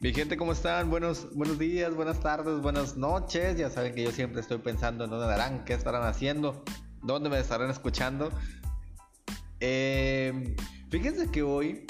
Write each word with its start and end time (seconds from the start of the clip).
Mi 0.00 0.12
gente, 0.12 0.36
¿cómo 0.36 0.52
están? 0.52 0.90
Buenos, 0.90 1.34
buenos 1.34 1.58
días, 1.58 1.94
buenas 1.94 2.20
tardes, 2.20 2.60
buenas 2.60 2.96
noches. 2.96 3.56
Ya 3.56 3.70
saben 3.70 3.94
que 3.94 4.02
yo 4.02 4.12
siempre 4.12 4.40
estoy 4.40 4.58
pensando 4.58 5.04
en 5.04 5.10
dónde 5.10 5.26
darán, 5.26 5.64
qué 5.64 5.74
estarán 5.74 6.04
haciendo, 6.04 6.62
dónde 7.02 7.30
me 7.30 7.38
estarán 7.38 7.70
escuchando. 7.70 8.30
Eh, 9.60 10.54
fíjense 10.90 11.30
que 11.30 11.42
hoy, 11.42 11.86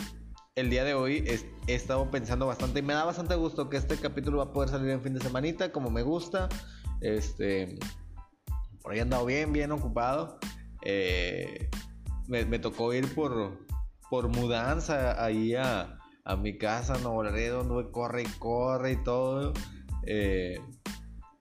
el 0.55 0.71
día 0.71 0.85
de 0.85 0.95
hoy, 0.95 1.25
he 1.67 1.75
estado 1.75 2.11
pensando 2.11 2.47
bastante 2.47 2.79
y 2.79 2.83
me 2.83 2.95
da 2.95 3.05
bastante 3.05 3.35
gusto 3.35 3.69
que 3.69 3.77
este 3.77 3.97
capítulo 3.97 4.39
va 4.39 4.45
a 4.45 4.53
poder 4.53 4.71
salir 4.71 4.91
en 4.91 5.03
fin 5.03 5.15
de 5.15 5.21
semanita, 5.21 5.73
como 5.73 5.91
me 5.91 6.03
gusta. 6.03 6.49
Este, 7.01 7.79
por 8.83 8.93
ahí 8.93 8.99
he 8.99 9.03
andado 9.03 9.27
bien, 9.27 9.53
bien 9.53 9.73
ocupado. 9.73 10.39
Eh, 10.83 11.69
me, 12.29 12.59
tocó 12.59 12.93
ir 12.95 13.13
por, 13.15 13.66
por 14.11 14.29
mudanza 14.29 15.23
ahí 15.25 15.55
a, 15.55 15.99
a 16.25 16.37
mi 16.37 16.59
casa, 16.59 16.99
Nuevo 16.99 17.23
Laredo, 17.23 17.65
donde 17.65 17.91
corre 17.91 18.23
y 18.23 18.39
corre 18.39 18.93
y 18.93 19.03
todo. 19.03 19.53
Eh, 20.07 20.61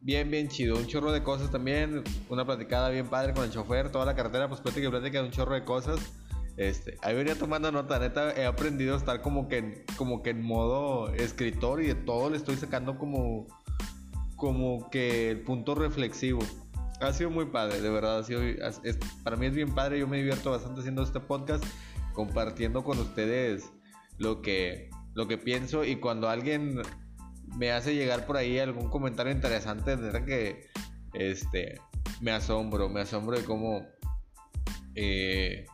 bien, 0.01 0.29
bien 0.29 0.47
chido. 0.47 0.77
Un 0.77 0.87
chorro 0.87 1.11
de 1.11 1.23
cosas 1.23 1.51
también. 1.51 2.03
Una 2.29 2.45
platicada 2.45 2.89
bien 2.89 3.07
padre 3.07 3.33
con 3.33 3.43
el 3.43 3.51
chofer. 3.51 3.91
Toda 3.91 4.05
la 4.05 4.15
carretera, 4.15 4.47
pues 4.47 4.61
plática 4.61 4.87
y 4.87 4.89
plática 4.89 5.19
de 5.19 5.25
un 5.25 5.31
chorro 5.31 5.55
de 5.55 5.63
cosas. 5.63 5.99
Este, 6.57 6.97
ahí 7.01 7.15
venía 7.15 7.37
tomando 7.37 7.69
nota, 7.69 7.99
neta, 7.99 8.31
he 8.31 8.45
aprendido 8.45 8.93
a 8.93 8.97
estar 8.97 9.21
como 9.21 9.49
que, 9.49 9.83
como 9.97 10.23
que 10.23 10.29
en 10.29 10.41
modo 10.41 11.13
escritor 11.13 11.83
y 11.83 11.87
de 11.87 11.95
todo 11.95 12.29
le 12.29 12.37
estoy 12.37 12.55
sacando 12.55 12.97
como, 12.97 13.45
como 14.37 14.89
que 14.89 15.31
el 15.31 15.41
punto 15.41 15.75
reflexivo. 15.75 16.39
Ha 17.01 17.11
sido 17.11 17.29
muy 17.29 17.45
padre, 17.47 17.81
de 17.81 17.89
verdad. 17.89 18.19
Ha 18.19 18.23
sido, 18.23 18.41
para 19.23 19.35
mí 19.35 19.47
es 19.47 19.53
bien 19.53 19.75
padre. 19.75 19.99
Yo 19.99 20.07
me 20.07 20.17
divierto 20.17 20.51
bastante 20.51 20.79
haciendo 20.79 21.03
este 21.03 21.19
podcast, 21.19 21.63
compartiendo 22.15 22.83
con 22.83 22.97
ustedes 22.97 23.71
lo 24.17 24.41
que, 24.41 24.89
lo 25.13 25.27
que 25.27 25.37
pienso. 25.37 25.83
Y 25.83 25.97
cuando 25.97 26.29
alguien 26.29 26.81
me 27.57 27.71
hace 27.71 27.93
llegar 27.93 28.25
por 28.25 28.37
ahí 28.37 28.57
algún 28.57 28.89
comentario 28.89 29.31
interesante, 29.31 29.97
de 29.97 30.25
que 30.25 30.67
este, 31.13 31.79
me 32.21 32.31
asombro, 32.31 32.89
me 32.89 33.01
asombro 33.01 33.37
de 33.37 33.43
cómo, 33.43 33.85
eh, 34.95 35.65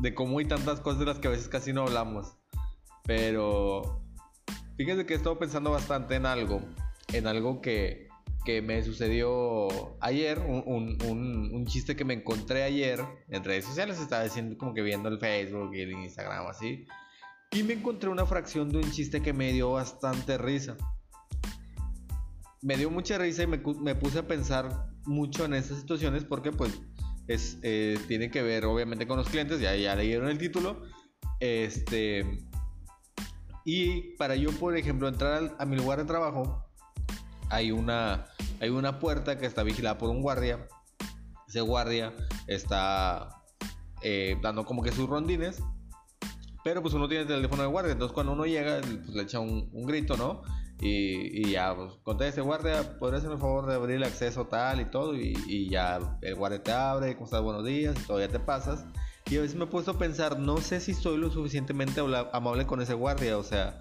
de 0.00 0.14
cómo 0.14 0.38
hay 0.38 0.46
tantas 0.46 0.80
cosas 0.80 1.00
de 1.00 1.06
las 1.06 1.18
que 1.18 1.28
a 1.28 1.32
veces 1.32 1.48
casi 1.48 1.72
no 1.72 1.82
hablamos. 1.82 2.36
Pero 3.04 4.02
fíjense 4.76 5.06
que 5.06 5.14
he 5.14 5.16
estado 5.16 5.38
pensando 5.38 5.70
bastante 5.70 6.16
en 6.16 6.26
algo, 6.26 6.62
en 7.12 7.26
algo 7.26 7.60
que 7.60 8.08
que 8.44 8.62
me 8.62 8.82
sucedió 8.82 9.96
ayer, 10.00 10.38
un, 10.38 10.98
un, 11.04 11.66
chiste 11.66 11.96
que 11.96 12.04
me 12.04 12.14
encontré 12.14 12.62
ayer 12.62 13.00
en 13.30 13.42
redes 13.42 13.64
sociales, 13.64 13.98
estaba 13.98 14.22
diciendo 14.22 14.56
como 14.58 14.74
que 14.74 14.82
viendo 14.82 15.08
el 15.08 15.18
Facebook 15.18 15.74
y 15.74 15.80
el 15.80 15.92
Instagram 15.92 16.46
así, 16.46 16.86
y 17.52 17.62
me 17.62 17.74
encontré 17.74 18.10
una 18.10 18.26
fracción 18.26 18.68
de 18.70 18.78
un 18.78 18.90
chiste 18.90 19.22
que 19.22 19.32
me 19.32 19.52
dio 19.52 19.72
bastante 19.72 20.36
risa. 20.38 20.76
Me 22.60 22.76
dio 22.76 22.90
mucha 22.90 23.16
risa 23.18 23.44
y 23.44 23.46
me, 23.46 23.62
me 23.80 23.94
puse 23.94 24.18
a 24.18 24.26
pensar 24.26 24.88
mucho 25.04 25.44
en 25.44 25.54
estas 25.54 25.78
situaciones 25.78 26.24
porque 26.24 26.50
pues 26.50 26.80
es, 27.28 27.58
eh, 27.62 27.98
tiene 28.08 28.30
que 28.30 28.42
ver 28.42 28.64
obviamente 28.64 29.06
con 29.06 29.16
los 29.16 29.28
clientes, 29.28 29.60
ya, 29.60 29.74
ya 29.74 29.94
leyeron 29.94 30.28
el 30.28 30.38
título, 30.38 30.82
este... 31.40 32.38
Y 33.66 34.14
para 34.16 34.36
yo, 34.36 34.50
por 34.52 34.76
ejemplo, 34.76 35.08
entrar 35.08 35.56
a 35.58 35.64
mi 35.64 35.76
lugar 35.76 35.98
de 35.98 36.04
trabajo, 36.04 36.63
hay 37.50 37.70
una, 37.70 38.26
hay 38.60 38.70
una 38.70 38.98
puerta 38.98 39.38
que 39.38 39.46
está 39.46 39.62
vigilada 39.62 39.98
por 39.98 40.10
un 40.10 40.22
guardia. 40.22 40.66
Ese 41.48 41.60
guardia 41.60 42.12
está 42.46 43.42
eh, 44.02 44.36
dando 44.42 44.64
como 44.64 44.82
que 44.82 44.92
sus 44.92 45.08
rondines. 45.08 45.62
Pero 46.62 46.80
pues 46.80 46.94
uno 46.94 47.08
tiene 47.08 47.22
el 47.22 47.28
teléfono 47.28 47.62
de 47.62 47.68
guardia. 47.68 47.92
Entonces 47.92 48.14
cuando 48.14 48.32
uno 48.32 48.46
llega, 48.46 48.80
pues 48.80 49.08
le 49.08 49.22
echa 49.22 49.38
un, 49.38 49.70
grito, 49.86 50.16
¿no? 50.16 50.42
Y, 50.80 51.50
ya, 51.50 51.74
pues 51.74 51.92
conté 52.02 52.28
ese 52.28 52.40
guardia, 52.40 52.98
podría 52.98 53.18
hacerme 53.18 53.36
el 53.36 53.40
favor 53.40 53.66
de 53.66 53.74
abrir 53.74 53.96
el 53.96 54.04
acceso 54.04 54.46
tal 54.46 54.80
y 54.80 54.86
todo. 54.86 55.14
Y, 55.14 55.68
ya 55.68 56.18
el 56.22 56.34
guardia 56.34 56.62
te 56.62 56.72
abre, 56.72 57.14
¿cómo 57.14 57.26
estás? 57.26 57.42
Buenos 57.42 57.64
días, 57.64 57.94
y 57.98 58.06
todavía 58.06 58.28
te 58.28 58.40
pasas. 58.40 58.86
Y 59.30 59.36
a 59.36 59.40
veces 59.40 59.56
me 59.56 59.64
he 59.64 59.68
puesto 59.68 59.92
a 59.92 59.98
pensar, 59.98 60.38
no 60.38 60.58
sé 60.58 60.80
si 60.80 60.92
soy 60.92 61.16
lo 61.16 61.30
suficientemente 61.30 62.02
amable 62.32 62.66
con 62.66 62.80
ese 62.80 62.94
guardia. 62.94 63.38
O 63.38 63.42
sea, 63.42 63.80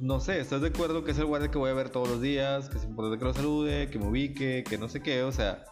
no 0.00 0.18
sé, 0.18 0.40
¿estás 0.40 0.62
de 0.62 0.68
acuerdo 0.68 1.04
que 1.04 1.10
es 1.10 1.18
el 1.18 1.26
guardia 1.26 1.50
que 1.50 1.58
voy 1.58 1.70
a 1.70 1.74
ver 1.74 1.90
todos 1.90 2.08
los 2.08 2.20
días? 2.20 2.68
Que 2.68 2.78
es 2.78 2.84
importante 2.84 3.18
que 3.18 3.24
lo 3.24 3.34
salude, 3.34 3.90
que 3.90 3.98
me 3.98 4.06
ubique, 4.06 4.64
que 4.68 4.78
no 4.78 4.88
sé 4.88 5.02
qué, 5.02 5.22
o 5.22 5.32
sea. 5.32 5.64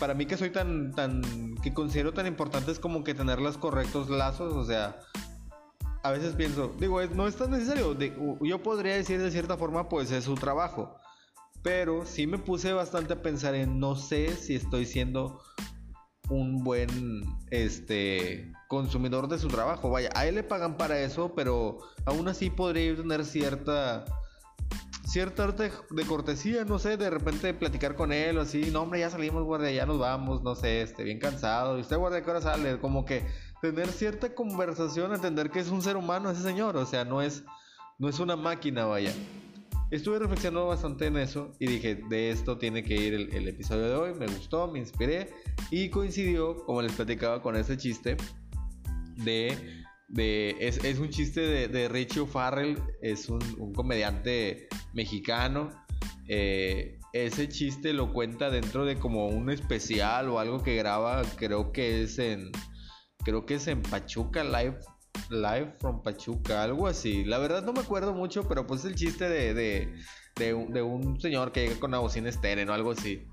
Para 0.00 0.14
mí 0.14 0.26
que 0.26 0.36
soy 0.36 0.50
tan, 0.50 0.92
tan, 0.92 1.22
que 1.62 1.72
considero 1.72 2.12
tan 2.12 2.26
importante 2.26 2.70
es 2.70 2.78
como 2.78 3.02
que 3.02 3.14
tener 3.14 3.40
los 3.40 3.56
correctos 3.56 4.10
lazos, 4.10 4.54
o 4.54 4.64
sea, 4.64 4.96
a 6.02 6.10
veces 6.10 6.34
pienso, 6.34 6.74
digo, 6.78 7.02
no 7.06 7.26
es 7.26 7.36
tan 7.36 7.50
necesario, 7.50 7.96
yo 8.42 8.62
podría 8.62 8.94
decir 8.94 9.22
de 9.22 9.30
cierta 9.30 9.56
forma, 9.56 9.88
pues 9.88 10.10
es 10.10 10.24
su 10.24 10.34
trabajo, 10.34 10.96
pero 11.62 12.04
sí 12.04 12.26
me 12.26 12.38
puse 12.38 12.74
bastante 12.74 13.14
a 13.14 13.22
pensar 13.22 13.54
en, 13.54 13.80
no 13.80 13.96
sé 13.96 14.36
si 14.36 14.54
estoy 14.54 14.84
siendo 14.84 15.40
un 16.28 16.62
buen 16.62 17.24
este 17.50 18.52
consumidor 18.68 19.28
de 19.28 19.38
su 19.38 19.48
trabajo. 19.48 19.90
Vaya, 19.90 20.10
a 20.14 20.26
él 20.26 20.36
le 20.36 20.42
pagan 20.42 20.76
para 20.76 21.00
eso, 21.00 21.34
pero 21.34 21.78
aún 22.04 22.28
así 22.28 22.50
podría 22.50 22.96
tener 22.96 23.24
cierta 23.24 24.04
cierta 25.06 25.44
arte 25.44 25.70
de 25.90 26.04
cortesía, 26.04 26.64
no 26.64 26.78
sé, 26.78 26.96
de 26.96 27.08
repente 27.08 27.54
platicar 27.54 27.94
con 27.94 28.12
él 28.12 28.36
o 28.36 28.42
así, 28.42 28.70
no 28.72 28.82
hombre, 28.82 29.00
ya 29.00 29.08
salimos, 29.08 29.44
guardia, 29.44 29.70
ya 29.70 29.86
nos 29.86 29.98
vamos, 29.98 30.42
no 30.42 30.54
sé, 30.54 30.82
este, 30.82 31.04
bien 31.04 31.20
cansado, 31.20 31.78
y 31.78 31.80
usted 31.80 31.96
guardia, 31.96 32.22
¿qué 32.22 32.30
hora 32.30 32.42
sale? 32.42 32.78
Como 32.80 33.04
que 33.04 33.24
tener 33.62 33.88
cierta 33.88 34.34
conversación, 34.34 35.14
entender 35.14 35.50
que 35.50 35.60
es 35.60 35.70
un 35.70 35.80
ser 35.80 35.96
humano 35.96 36.30
ese 36.30 36.42
señor, 36.42 36.76
o 36.76 36.84
sea, 36.84 37.04
no 37.04 37.22
es, 37.22 37.44
no 37.98 38.08
es 38.08 38.18
una 38.18 38.36
máquina, 38.36 38.84
vaya. 38.84 39.12
Estuve 39.90 40.18
reflexionando 40.18 40.66
bastante 40.66 41.06
en 41.06 41.16
eso 41.16 41.52
y 41.60 41.66
dije, 41.66 41.94
de 42.10 42.30
esto 42.30 42.58
tiene 42.58 42.82
que 42.82 42.94
ir 42.96 43.14
el, 43.14 43.48
episodio 43.48 43.84
de 43.84 43.94
hoy. 43.94 44.14
Me 44.14 44.26
gustó, 44.26 44.66
me 44.66 44.80
inspiré 44.80 45.32
y 45.70 45.90
coincidió, 45.90 46.56
como 46.64 46.82
les 46.82 46.90
platicaba, 46.90 47.40
con 47.40 47.54
ese 47.54 47.76
chiste 47.76 48.16
de... 49.16 49.84
de 50.08 50.56
es, 50.60 50.98
un 50.98 51.10
chiste 51.10 51.40
de, 51.40 51.68
de 51.68 51.88
Richie 51.88 52.20
O'Farrell, 52.20 52.80
es 53.02 53.28
un, 53.28 53.40
comediante 53.74 54.68
mexicano. 54.92 55.70
Eh, 56.28 56.98
ese 57.12 57.48
chiste 57.48 57.92
lo 57.92 58.12
cuenta 58.12 58.50
dentro 58.50 58.84
de 58.84 58.96
como 58.96 59.26
un 59.28 59.50
especial 59.50 60.28
o 60.28 60.38
algo 60.38 60.62
que 60.62 60.76
graba, 60.76 61.22
creo 61.36 61.72
que 61.72 62.02
es 62.02 62.18
en... 62.18 62.50
Creo 63.24 63.44
que 63.44 63.54
es 63.54 63.66
en 63.66 63.82
Pachuca 63.82 64.44
Live 64.44 64.78
Live 65.30 65.74
from 65.80 66.02
Pachuca, 66.02 66.62
algo 66.62 66.86
así. 66.86 67.24
La 67.24 67.38
verdad 67.38 67.64
no 67.64 67.72
me 67.72 67.80
acuerdo 67.80 68.12
mucho, 68.14 68.46
pero 68.48 68.66
pues 68.66 68.84
el 68.84 68.94
chiste 68.94 69.28
de, 69.28 69.54
de, 69.54 69.94
de, 70.36 70.82
un, 70.82 71.20
señor 71.20 71.52
que 71.52 71.66
llega 71.66 71.80
con 71.80 71.90
una 71.90 71.98
bocina 71.98 72.28
estéreo 72.28 72.70
o 72.70 72.72
algo 72.72 72.92
así. 72.92 73.28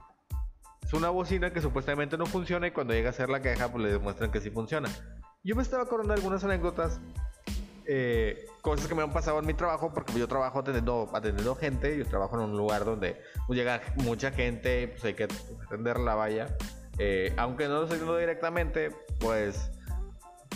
Es 0.82 0.94
una 0.94 1.10
bocina 1.10 1.54
que 1.54 1.62
supuestamente 1.62 2.18
no 2.18 2.26
funciona 2.26 2.68
y 2.68 2.72
cuando 2.72 2.94
llega 2.94 3.10
a 3.10 3.12
hacer 3.12 3.30
la 3.30 3.42
queja 3.42 3.72
pues 3.72 3.84
le 3.84 3.92
demuestran 3.92 4.32
que 4.32 4.42
sí 4.42 4.50
funciona. 4.50 4.90
Yo 5.44 5.56
me 5.58 5.62
estaba 5.62 5.84
acordando 5.84 6.14
de 6.14 6.20
algunas 6.20 6.44
anécdotas, 6.46 7.02
eh, 7.86 8.46
cosas 8.62 8.88
que 8.88 8.96
me 8.96 9.04
han 9.04 9.12
pasado 9.12 9.40
en 9.40 9.46
mi 9.46 9.54
trabajo, 9.54 9.94
porque 9.94 10.14
yo 10.18 10.26
trabajo 10.26 10.60
atendiendo, 10.60 11.10
atendiendo 11.14 11.54
gente, 11.56 11.98
yo 11.98 12.06
trabajo 12.06 12.38
en 12.38 12.46
un 12.50 12.58
lugar 12.58 12.86
donde 12.86 13.20
llega 13.50 13.82
mucha 13.98 14.32
gente, 14.32 14.88
pues 14.88 15.04
hay 15.04 15.16
que 15.16 15.28
atender 15.66 16.00
la 16.00 16.16
valla. 16.16 16.56
Eh, 16.98 17.34
aunque 17.36 17.68
no 17.68 17.74
lo 17.74 17.84
estoy 17.84 17.98
haciendo 17.98 18.18
directamente, 18.18 18.96
pues 19.20 19.70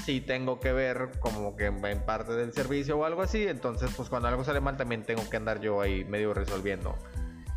sí 0.05 0.21
tengo 0.21 0.61
que 0.61 0.71
ver 0.71 1.19
como 1.19 1.57
que 1.57 1.65
en 1.65 2.05
parte 2.05 2.31
del 2.31 2.53
servicio 2.53 2.97
o 2.97 3.03
algo 3.03 3.21
así. 3.21 3.45
Entonces, 3.45 3.91
pues 3.93 4.07
cuando 4.07 4.29
algo 4.29 4.45
sale 4.45 4.61
mal 4.61 4.77
también 4.77 5.03
tengo 5.03 5.29
que 5.29 5.35
andar 5.35 5.59
yo 5.59 5.81
ahí 5.81 6.05
medio 6.05 6.33
resolviendo. 6.33 6.95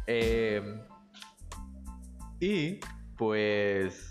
Eh, 0.09 0.83
y 2.41 2.81
pues 3.17 4.11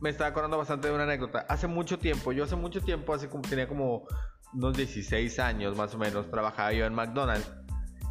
me 0.00 0.10
estaba 0.10 0.30
acordando 0.30 0.58
bastante 0.58 0.88
de 0.88 0.94
una 0.94 1.04
anécdota. 1.04 1.46
Hace 1.48 1.66
mucho 1.66 1.98
tiempo, 1.98 2.32
yo 2.32 2.44
hace 2.44 2.56
mucho 2.56 2.80
tiempo, 2.80 3.14
hace 3.14 3.28
como 3.28 3.42
tenía 3.42 3.68
como 3.68 4.06
unos 4.54 4.76
16 4.76 5.38
años 5.38 5.76
más 5.76 5.94
o 5.94 5.98
menos, 5.98 6.30
trabajaba 6.30 6.72
yo 6.72 6.86
en 6.86 6.94
McDonald's. 6.94 7.52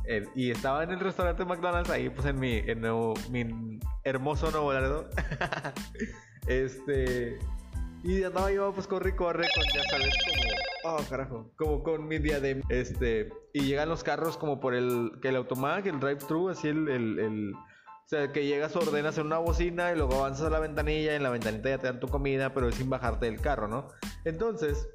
Eh, 0.06 0.26
y 0.36 0.52
estaba 0.52 0.84
en 0.84 0.92
el 0.92 1.00
restaurante 1.00 1.46
McDonald's 1.46 1.90
ahí, 1.90 2.10
pues 2.10 2.26
en 2.28 2.40
mi, 2.40 2.58
en 2.58 2.82
mi 3.30 3.80
hermoso 4.04 4.50
Nuevo 4.52 4.74
Laredo. 4.74 5.10
este. 6.48 7.38
Y 8.04 8.24
andaba 8.24 8.52
yo, 8.52 8.74
pues 8.74 8.88
corre 8.88 9.10
y 9.10 9.14
corre 9.14 9.46
con, 9.54 9.64
ya 9.76 9.84
sabes, 9.90 10.16
como, 10.24 10.96
oh 10.96 11.04
carajo, 11.10 11.52
como 11.58 11.84
con 11.84 12.08
mi 12.08 12.18
de 12.18 12.64
este, 12.70 13.30
y 13.52 13.64
llegan 13.64 13.90
los 13.90 14.06
carros 14.06 14.38
como 14.38 14.62
por 14.62 14.74
el, 14.74 15.12
que 15.22 15.30
el 15.30 15.36
automac, 15.36 15.86
el 15.86 16.00
drive-thru, 16.00 16.50
así 16.50 16.70
el, 16.70 16.88
el, 16.88 17.20
el, 17.20 17.54
o 18.10 18.16
sea, 18.16 18.32
que 18.32 18.44
llegas, 18.48 18.76
ordenas 18.76 19.20
en 19.20 19.28
una 19.28 19.38
bocina 19.38 19.92
y 19.92 19.96
luego 19.96 20.16
avanzas 20.16 20.48
a 20.48 20.50
la 20.50 20.58
ventanilla 20.58 21.14
y 21.14 21.16
en 21.18 21.22
la 21.22 21.30
ventanita 21.30 21.70
ya 21.70 21.78
te 21.78 21.86
dan 21.86 22.00
tu 22.00 22.08
comida, 22.08 22.56
pero 22.56 22.68
es 22.68 22.74
sin 22.74 22.90
bajarte 22.90 23.28
del 23.28 23.40
carro, 23.40 23.68
¿no? 23.68 23.88
Entonces, 24.26 24.90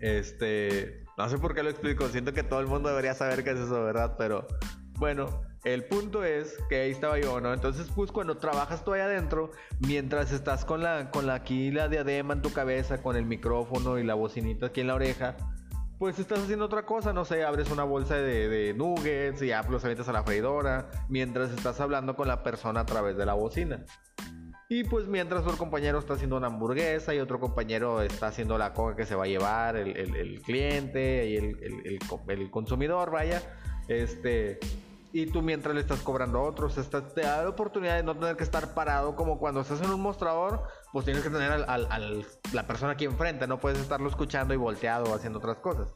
este, 0.00 1.04
no 1.18 1.28
sé 1.28 1.36
por 1.36 1.54
qué 1.54 1.62
lo 1.62 1.68
explico, 1.68 2.08
siento 2.08 2.32
que 2.32 2.42
todo 2.42 2.60
el 2.60 2.68
mundo 2.68 2.88
debería 2.88 3.12
saber 3.12 3.44
qué 3.44 3.50
es 3.50 3.58
eso, 3.58 3.84
¿verdad? 3.84 4.14
Pero, 4.16 4.46
bueno, 4.94 5.42
El 5.66 5.84
punto 5.84 6.22
es 6.22 6.56
que 6.68 6.82
ahí 6.82 6.92
estaba 6.92 7.18
yo, 7.18 7.40
¿no? 7.40 7.52
Entonces, 7.52 7.90
pues 7.92 8.12
cuando 8.12 8.38
trabajas 8.38 8.84
tú 8.84 8.92
ahí 8.92 9.00
adentro, 9.00 9.50
mientras 9.80 10.30
estás 10.30 10.64
con 10.64 10.80
la, 10.80 11.10
con 11.10 11.26
la 11.26 11.34
aquí 11.34 11.72
la 11.72 11.88
diadema 11.88 12.34
en 12.34 12.40
tu 12.40 12.52
cabeza, 12.52 13.02
con 13.02 13.16
el 13.16 13.26
micrófono 13.26 13.98
y 13.98 14.04
la 14.04 14.14
bocinita 14.14 14.66
aquí 14.66 14.82
en 14.82 14.86
la 14.86 14.94
oreja, 14.94 15.36
pues 15.98 16.18
estás 16.18 16.40
haciendo 16.40 16.66
otra 16.66 16.84
cosa, 16.84 17.12
no 17.12 17.24
sé, 17.24 17.44
abres 17.44 17.70
una 17.70 17.84
bolsa 17.84 18.16
de, 18.16 18.74
nuggets 18.76 19.42
y 19.42 19.48
ya 19.48 19.62
los 19.62 19.84
avientas 19.84 20.08
a 20.08 20.12
la 20.12 20.22
freidora, 20.22 20.90
mientras 21.08 21.50
estás 21.50 21.80
hablando 21.80 22.16
con 22.16 22.28
la 22.28 22.42
persona 22.42 22.80
a 22.80 22.86
través 22.86 23.16
de 23.16 23.24
la 23.24 23.34
bocina. 23.34 23.84
Y 24.68 24.84
pues 24.84 25.06
mientras 25.06 25.46
un 25.46 25.56
compañero 25.56 25.98
está 25.98 26.14
haciendo 26.14 26.36
una 26.36 26.48
hamburguesa 26.48 27.14
y 27.14 27.20
otro 27.20 27.38
compañero 27.38 28.02
está 28.02 28.26
haciendo 28.26 28.58
la 28.58 28.72
coca 28.72 28.96
que 28.96 29.06
se 29.06 29.14
va 29.14 29.24
a 29.24 29.28
llevar 29.28 29.76
el, 29.76 30.42
cliente 30.42 31.28
y 31.28 31.36
el, 31.36 31.98
el, 32.28 32.50
consumidor, 32.50 33.12
vaya, 33.12 33.42
este 33.88 34.58
y 35.12 35.26
tú 35.26 35.40
mientras 35.40 35.74
le 35.74 35.80
estás 35.80 36.00
cobrando 36.00 36.40
a 36.40 36.42
otros, 36.42 36.76
estás, 36.76 37.14
te 37.14 37.22
da 37.22 37.42
la 37.42 37.48
oportunidad 37.48 37.96
de 37.96 38.02
no 38.02 38.14
tener 38.18 38.36
que 38.36 38.44
estar 38.44 38.74
parado 38.74 39.16
como 39.16 39.38
cuando 39.38 39.62
estás 39.62 39.80
en 39.80 39.90
un 39.90 40.00
mostrador, 40.02 40.64
pues 40.96 41.04
tienes 41.04 41.22
que 41.22 41.28
tener 41.28 41.52
al, 41.52 42.26
la 42.54 42.66
persona 42.66 42.92
aquí 42.92 43.04
enfrente, 43.04 43.46
no 43.46 43.60
puedes 43.60 43.78
estarlo 43.78 44.08
escuchando 44.08 44.54
y 44.54 44.56
volteado 44.56 45.12
o 45.12 45.14
haciendo 45.14 45.40
otras 45.40 45.58
cosas. 45.58 45.94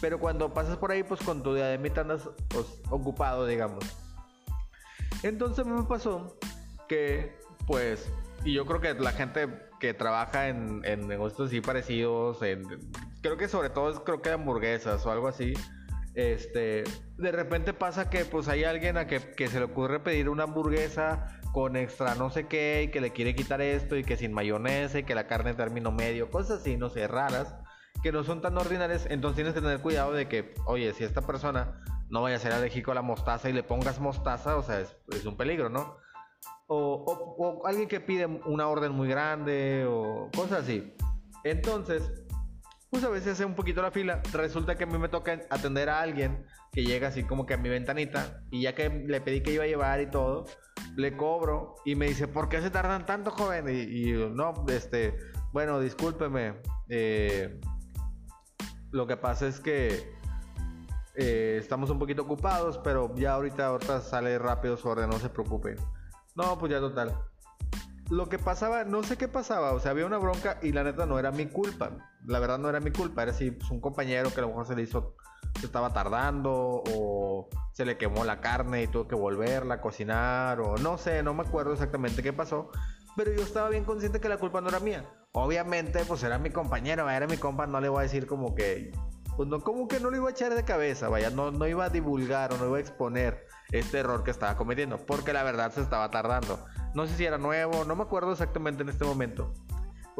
Pero 0.00 0.18
cuando 0.18 0.52
pasas 0.52 0.76
por 0.76 0.90
ahí, 0.90 1.04
pues 1.04 1.20
con 1.20 1.44
tu 1.44 1.54
diademita 1.54 2.00
andas 2.00 2.28
pues, 2.48 2.66
ocupado, 2.90 3.46
digamos. 3.46 3.84
Entonces 5.22 5.64
me 5.66 5.80
pasó 5.84 6.36
que, 6.88 7.38
pues, 7.68 8.12
y 8.44 8.54
yo 8.54 8.66
creo 8.66 8.80
que 8.80 8.94
la 8.94 9.12
gente 9.12 9.68
que 9.78 9.94
trabaja 9.94 10.48
en, 10.48 10.80
en 10.84 11.06
negocios 11.06 11.46
así 11.46 11.60
parecidos, 11.60 12.40
creo 13.22 13.36
que 13.36 13.46
sobre 13.46 13.70
todo 13.70 13.90
es 13.90 14.00
creo 14.00 14.20
que 14.20 14.30
hamburguesas 14.30 15.06
o 15.06 15.12
algo 15.12 15.28
así, 15.28 15.54
este, 16.14 16.84
de 17.18 17.32
repente 17.32 17.72
pasa 17.72 18.10
que 18.10 18.24
pues 18.24 18.48
hay 18.48 18.64
alguien 18.64 18.96
a 18.96 19.06
que, 19.06 19.20
se 19.20 19.58
le 19.58 19.64
ocurre 19.64 20.00
pedir 20.00 20.28
una 20.28 20.44
hamburguesa 20.44 21.40
con 21.52 21.76
extra 21.76 22.14
no 22.14 22.30
sé 22.30 22.46
qué 22.46 22.84
y 22.84 22.90
que 22.90 23.00
le 23.00 23.12
quiere 23.12 23.34
quitar 23.34 23.60
esto 23.60 23.96
y 23.96 24.04
que 24.04 24.16
sin 24.16 24.32
mayonesa 24.32 24.98
y 24.98 25.04
que 25.04 25.14
la 25.14 25.26
carne 25.26 25.54
término 25.54 25.92
medio, 25.92 26.30
cosas 26.30 26.60
así, 26.60 26.76
no 26.76 26.90
sé, 26.90 27.06
raras, 27.06 27.54
que 28.02 28.12
no 28.12 28.24
son 28.24 28.40
tan 28.40 28.56
ordinarias, 28.56 29.06
entonces 29.08 29.36
tienes 29.36 29.54
que 29.54 29.60
tener 29.60 29.80
cuidado 29.80 30.12
de 30.12 30.28
que, 30.28 30.54
oye, 30.66 30.92
si 30.94 31.04
esta 31.04 31.22
persona 31.22 31.80
no 32.08 32.22
vaya 32.22 32.36
a 32.36 32.40
ser 32.40 32.52
alérgico 32.52 32.90
a 32.90 32.94
la 32.94 33.02
mostaza 33.02 33.48
y 33.48 33.52
le 33.52 33.62
pongas 33.62 34.00
mostaza, 34.00 34.56
o 34.56 34.62
sea, 34.62 34.80
es, 34.80 35.26
un 35.26 35.36
peligro, 35.36 35.68
¿no? 35.68 35.96
O, 36.66 37.04
o 37.38 37.66
alguien 37.66 37.88
que 37.88 38.00
pide 38.00 38.26
una 38.26 38.68
orden 38.68 38.92
muy 38.92 39.08
grande 39.08 39.86
o 39.88 40.30
cosas 40.34 40.62
así. 40.62 40.94
Entonces, 41.44 42.12
pues 42.90 43.04
a 43.04 43.08
veces 43.08 43.34
hace 43.34 43.44
un 43.44 43.54
poquito 43.54 43.82
la 43.82 43.92
fila. 43.92 44.20
Resulta 44.32 44.76
que 44.76 44.84
a 44.84 44.86
mí 44.86 44.98
me 44.98 45.08
toca 45.08 45.40
atender 45.48 45.88
a 45.88 46.00
alguien 46.00 46.44
que 46.72 46.84
llega 46.84 47.08
así 47.08 47.22
como 47.22 47.46
que 47.46 47.54
a 47.54 47.56
mi 47.56 47.68
ventanita 47.68 48.42
y 48.50 48.62
ya 48.62 48.74
que 48.74 48.88
le 48.88 49.20
pedí 49.20 49.42
que 49.42 49.52
iba 49.52 49.64
a 49.64 49.68
llevar 49.68 50.00
y 50.00 50.10
todo, 50.10 50.44
le 50.96 51.16
cobro 51.16 51.76
y 51.84 51.94
me 51.94 52.06
dice, 52.06 52.26
¿por 52.26 52.48
qué 52.48 52.60
se 52.60 52.70
tardan 52.70 53.06
tanto, 53.06 53.30
joven? 53.30 53.66
Y, 53.68 54.12
no, 54.34 54.64
este, 54.68 55.16
bueno, 55.52 55.78
discúlpeme. 55.78 56.60
Eh, 56.88 57.60
lo 58.90 59.06
que 59.06 59.16
pasa 59.16 59.46
es 59.46 59.60
que 59.60 60.12
eh, 61.14 61.58
estamos 61.60 61.90
un 61.90 62.00
poquito 62.00 62.22
ocupados, 62.22 62.78
pero 62.78 63.14
ya 63.14 63.34
ahorita, 63.34 63.66
ahorita 63.66 64.00
sale 64.00 64.36
rápido 64.38 64.76
su 64.76 64.88
orden, 64.88 65.08
no 65.08 65.18
se 65.20 65.28
preocupe. 65.28 65.76
No, 66.34 66.58
pues 66.58 66.72
ya 66.72 66.80
total 66.80 67.16
lo 68.10 68.28
que 68.28 68.38
pasaba, 68.38 68.84
no 68.84 69.02
sé 69.04 69.16
qué 69.16 69.28
pasaba, 69.28 69.72
o 69.72 69.78
sea, 69.78 69.92
había 69.92 70.04
una 70.04 70.18
bronca 70.18 70.58
y 70.62 70.72
la 70.72 70.82
neta 70.82 71.06
no 71.06 71.18
era 71.18 71.30
mi 71.30 71.46
culpa. 71.46 72.09
La 72.26 72.38
verdad 72.38 72.58
no 72.58 72.68
era 72.68 72.80
mi 72.80 72.90
culpa, 72.90 73.22
era 73.22 73.32
así 73.32 73.50
pues, 73.50 73.70
un 73.70 73.80
compañero 73.80 74.30
que 74.32 74.40
a 74.40 74.42
lo 74.42 74.48
mejor 74.48 74.66
se 74.66 74.76
le 74.76 74.82
hizo, 74.82 75.16
se 75.58 75.66
estaba 75.66 75.92
tardando 75.92 76.82
o 76.86 77.48
se 77.72 77.84
le 77.84 77.96
quemó 77.96 78.24
la 78.24 78.40
carne 78.40 78.82
y 78.82 78.86
tuvo 78.86 79.08
que 79.08 79.14
volverla 79.14 79.76
a 79.76 79.80
cocinar 79.80 80.60
o 80.60 80.76
no 80.76 80.98
sé, 80.98 81.22
no 81.22 81.34
me 81.34 81.42
acuerdo 81.42 81.72
exactamente 81.72 82.22
qué 82.22 82.32
pasó, 82.32 82.70
pero 83.16 83.32
yo 83.32 83.42
estaba 83.42 83.68
bien 83.68 83.84
consciente 83.84 84.20
que 84.20 84.28
la 84.28 84.36
culpa 84.36 84.60
no 84.60 84.68
era 84.68 84.80
mía. 84.80 85.04
Obviamente, 85.32 86.04
pues 86.06 86.22
era 86.22 86.38
mi 86.38 86.50
compañero, 86.50 87.08
era 87.08 87.26
mi 87.26 87.36
compa, 87.36 87.66
no 87.66 87.80
le 87.80 87.88
voy 87.88 88.00
a 88.00 88.02
decir 88.02 88.26
como 88.26 88.54
que, 88.54 88.92
pues 89.36 89.48
no, 89.48 89.60
como 89.60 89.88
que 89.88 90.00
no 90.00 90.10
lo 90.10 90.16
iba 90.16 90.28
a 90.28 90.32
echar 90.32 90.54
de 90.54 90.64
cabeza, 90.64 91.08
vaya, 91.08 91.30
no, 91.30 91.50
no 91.50 91.66
iba 91.66 91.84
a 91.84 91.90
divulgar 91.90 92.52
o 92.52 92.58
no 92.58 92.66
iba 92.66 92.78
a 92.78 92.80
exponer 92.80 93.46
este 93.72 93.98
error 93.98 94.24
que 94.24 94.30
estaba 94.30 94.56
cometiendo, 94.56 94.98
porque 94.98 95.32
la 95.32 95.42
verdad 95.42 95.72
se 95.72 95.80
estaba 95.80 96.10
tardando. 96.10 96.64
No 96.94 97.06
sé 97.06 97.14
si 97.16 97.24
era 97.24 97.38
nuevo, 97.38 97.84
no 97.84 97.94
me 97.94 98.02
acuerdo 98.02 98.32
exactamente 98.32 98.82
en 98.82 98.88
este 98.88 99.04
momento. 99.04 99.52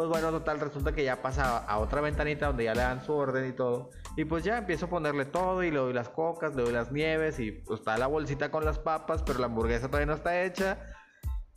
Pues 0.00 0.08
bueno, 0.08 0.30
total, 0.30 0.60
resulta 0.60 0.92
que 0.92 1.04
ya 1.04 1.20
pasa 1.20 1.58
a 1.58 1.78
otra 1.78 2.00
ventanita 2.00 2.46
donde 2.46 2.64
ya 2.64 2.74
le 2.74 2.80
dan 2.80 3.04
su 3.04 3.12
orden 3.12 3.50
y 3.50 3.52
todo. 3.52 3.90
Y 4.16 4.24
pues 4.24 4.42
ya 4.42 4.56
empiezo 4.56 4.86
a 4.86 4.88
ponerle 4.88 5.26
todo 5.26 5.62
y 5.62 5.70
le 5.70 5.76
doy 5.76 5.92
las 5.92 6.08
cocas, 6.08 6.56
le 6.56 6.62
doy 6.62 6.72
las 6.72 6.90
nieves 6.90 7.38
y 7.38 7.52
pues 7.52 7.80
está 7.80 7.98
la 7.98 8.06
bolsita 8.06 8.50
con 8.50 8.64
las 8.64 8.78
papas, 8.78 9.22
pero 9.22 9.40
la 9.40 9.44
hamburguesa 9.44 9.88
todavía 9.88 10.06
no 10.06 10.14
está 10.14 10.42
hecha. 10.42 10.78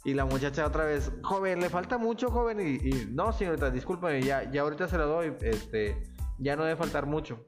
Y 0.04 0.14
la 0.14 0.26
muchacha 0.26 0.68
otra 0.68 0.84
vez, 0.84 1.10
joven, 1.22 1.62
le 1.62 1.70
falta 1.70 1.98
mucho, 1.98 2.32
joven. 2.32 2.60
Y, 2.60 3.06
no, 3.14 3.32
señorita, 3.32 3.72
discúlpeme, 3.72 4.22
ya, 4.22 4.52
ya 4.52 4.64
ahorita 4.64 4.90
se 4.90 4.98
lo 4.98 5.08
doy, 5.08 5.34
este, 5.40 6.12
ya 6.38 6.58
no 6.58 6.66
debe 6.66 6.76
faltar 6.76 7.06
mucho. 7.06 7.46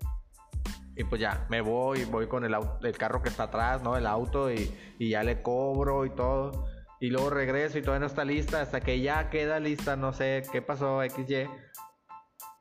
Y 0.96 1.04
pues 1.04 1.20
ya, 1.20 1.46
me 1.50 1.60
voy, 1.60 2.06
voy 2.06 2.28
con 2.28 2.46
el, 2.46 2.56
el 2.84 2.98
carro 2.98 3.22
que 3.22 3.28
está 3.28 3.44
atrás, 3.44 3.84
¿no? 3.84 3.98
El 3.98 4.08
auto 4.08 4.50
y, 4.50 4.74
y 4.98 5.10
ya 5.10 5.24
le 5.24 5.42
cobro 5.42 6.06
y 6.06 6.12
todo 6.12 6.74
y 7.00 7.10
luego 7.10 7.30
regreso 7.30 7.78
y 7.78 7.82
todavía 7.82 8.02
no 8.02 8.06
está 8.08 8.26
lista 8.26 8.62
hasta 8.62 8.82
que 8.82 9.02
ya 9.02 9.30
queda 9.30 9.60
lista, 9.60 9.96
no 9.96 10.14
sé 10.14 10.44
qué 10.52 10.62
pasó, 10.62 11.02
XY. 11.02 11.48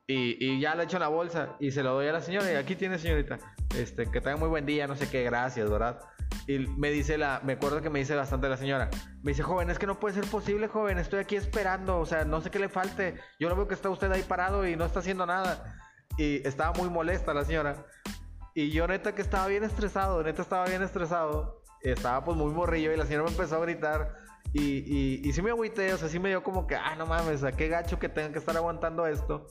Y, 0.07 0.37
y 0.39 0.59
ya 0.59 0.75
le 0.75 0.83
echo 0.83 0.97
en 0.97 1.01
la 1.01 1.07
bolsa 1.07 1.55
y 1.59 1.71
se 1.71 1.81
lo 1.81 1.93
doy 1.93 2.07
a 2.07 2.13
la 2.13 2.21
señora 2.21 2.51
y 2.51 2.55
aquí 2.55 2.75
tiene 2.75 2.99
señorita, 2.99 3.39
este, 3.75 4.05
que 4.05 4.21
tenga 4.21 4.37
muy 4.37 4.49
buen 4.49 4.65
día, 4.65 4.85
no 4.85 4.95
sé 4.95 5.09
qué, 5.09 5.23
gracias, 5.23 5.67
¿verdad? 5.69 5.99
Y 6.47 6.59
me 6.59 6.91
dice 6.91 7.17
la, 7.17 7.41
me 7.43 7.53
acuerdo 7.53 7.81
que 7.81 7.89
me 7.89 7.99
dice 7.99 8.15
bastante 8.15 8.47
la 8.47 8.57
señora, 8.57 8.91
me 9.23 9.31
dice, 9.31 9.41
joven, 9.41 9.71
es 9.71 9.79
que 9.79 9.87
no 9.87 9.99
puede 9.99 10.13
ser 10.13 10.25
posible, 10.25 10.67
joven, 10.67 10.99
estoy 10.99 11.19
aquí 11.19 11.35
esperando, 11.35 11.97
o 11.99 12.05
sea, 12.05 12.23
no 12.23 12.39
sé 12.41 12.51
qué 12.51 12.59
le 12.59 12.69
falte, 12.69 13.15
yo 13.39 13.49
lo 13.49 13.55
veo 13.55 13.67
que 13.67 13.73
está 13.73 13.89
usted 13.89 14.11
ahí 14.11 14.21
parado 14.21 14.67
y 14.67 14.75
no 14.75 14.85
está 14.85 14.99
haciendo 14.99 15.25
nada. 15.25 15.75
Y 16.17 16.47
estaba 16.47 16.71
muy 16.73 16.89
molesta 16.89 17.33
la 17.33 17.43
señora. 17.43 17.85
Y 18.53 18.71
yo 18.71 18.87
neta 18.87 19.13
que 19.13 19.21
estaba 19.21 19.47
bien 19.47 19.63
estresado, 19.63 20.23
neta 20.23 20.41
estaba 20.41 20.65
bien 20.65 20.81
estresado. 20.81 21.61
Estaba 21.81 22.23
pues 22.23 22.37
muy 22.37 22.53
morrillo 22.53 22.93
y 22.93 22.97
la 22.97 23.05
señora 23.05 23.25
me 23.25 23.31
empezó 23.31 23.57
a 23.57 23.59
gritar 23.59 24.15
y, 24.53 25.27
y, 25.27 25.33
sí 25.33 25.41
me 25.41 25.49
agüité, 25.49 25.93
o 25.93 25.97
sea, 25.97 26.07
sí 26.07 26.19
me 26.19 26.29
dio 26.29 26.43
como 26.43 26.65
que, 26.65 26.75
ah, 26.75 26.95
no 26.95 27.05
mames, 27.05 27.43
a 27.43 27.51
qué 27.51 27.67
gacho 27.67 27.99
que 27.99 28.09
tengan 28.09 28.31
que 28.31 28.39
estar 28.39 28.55
aguantando 28.55 29.05
esto. 29.05 29.47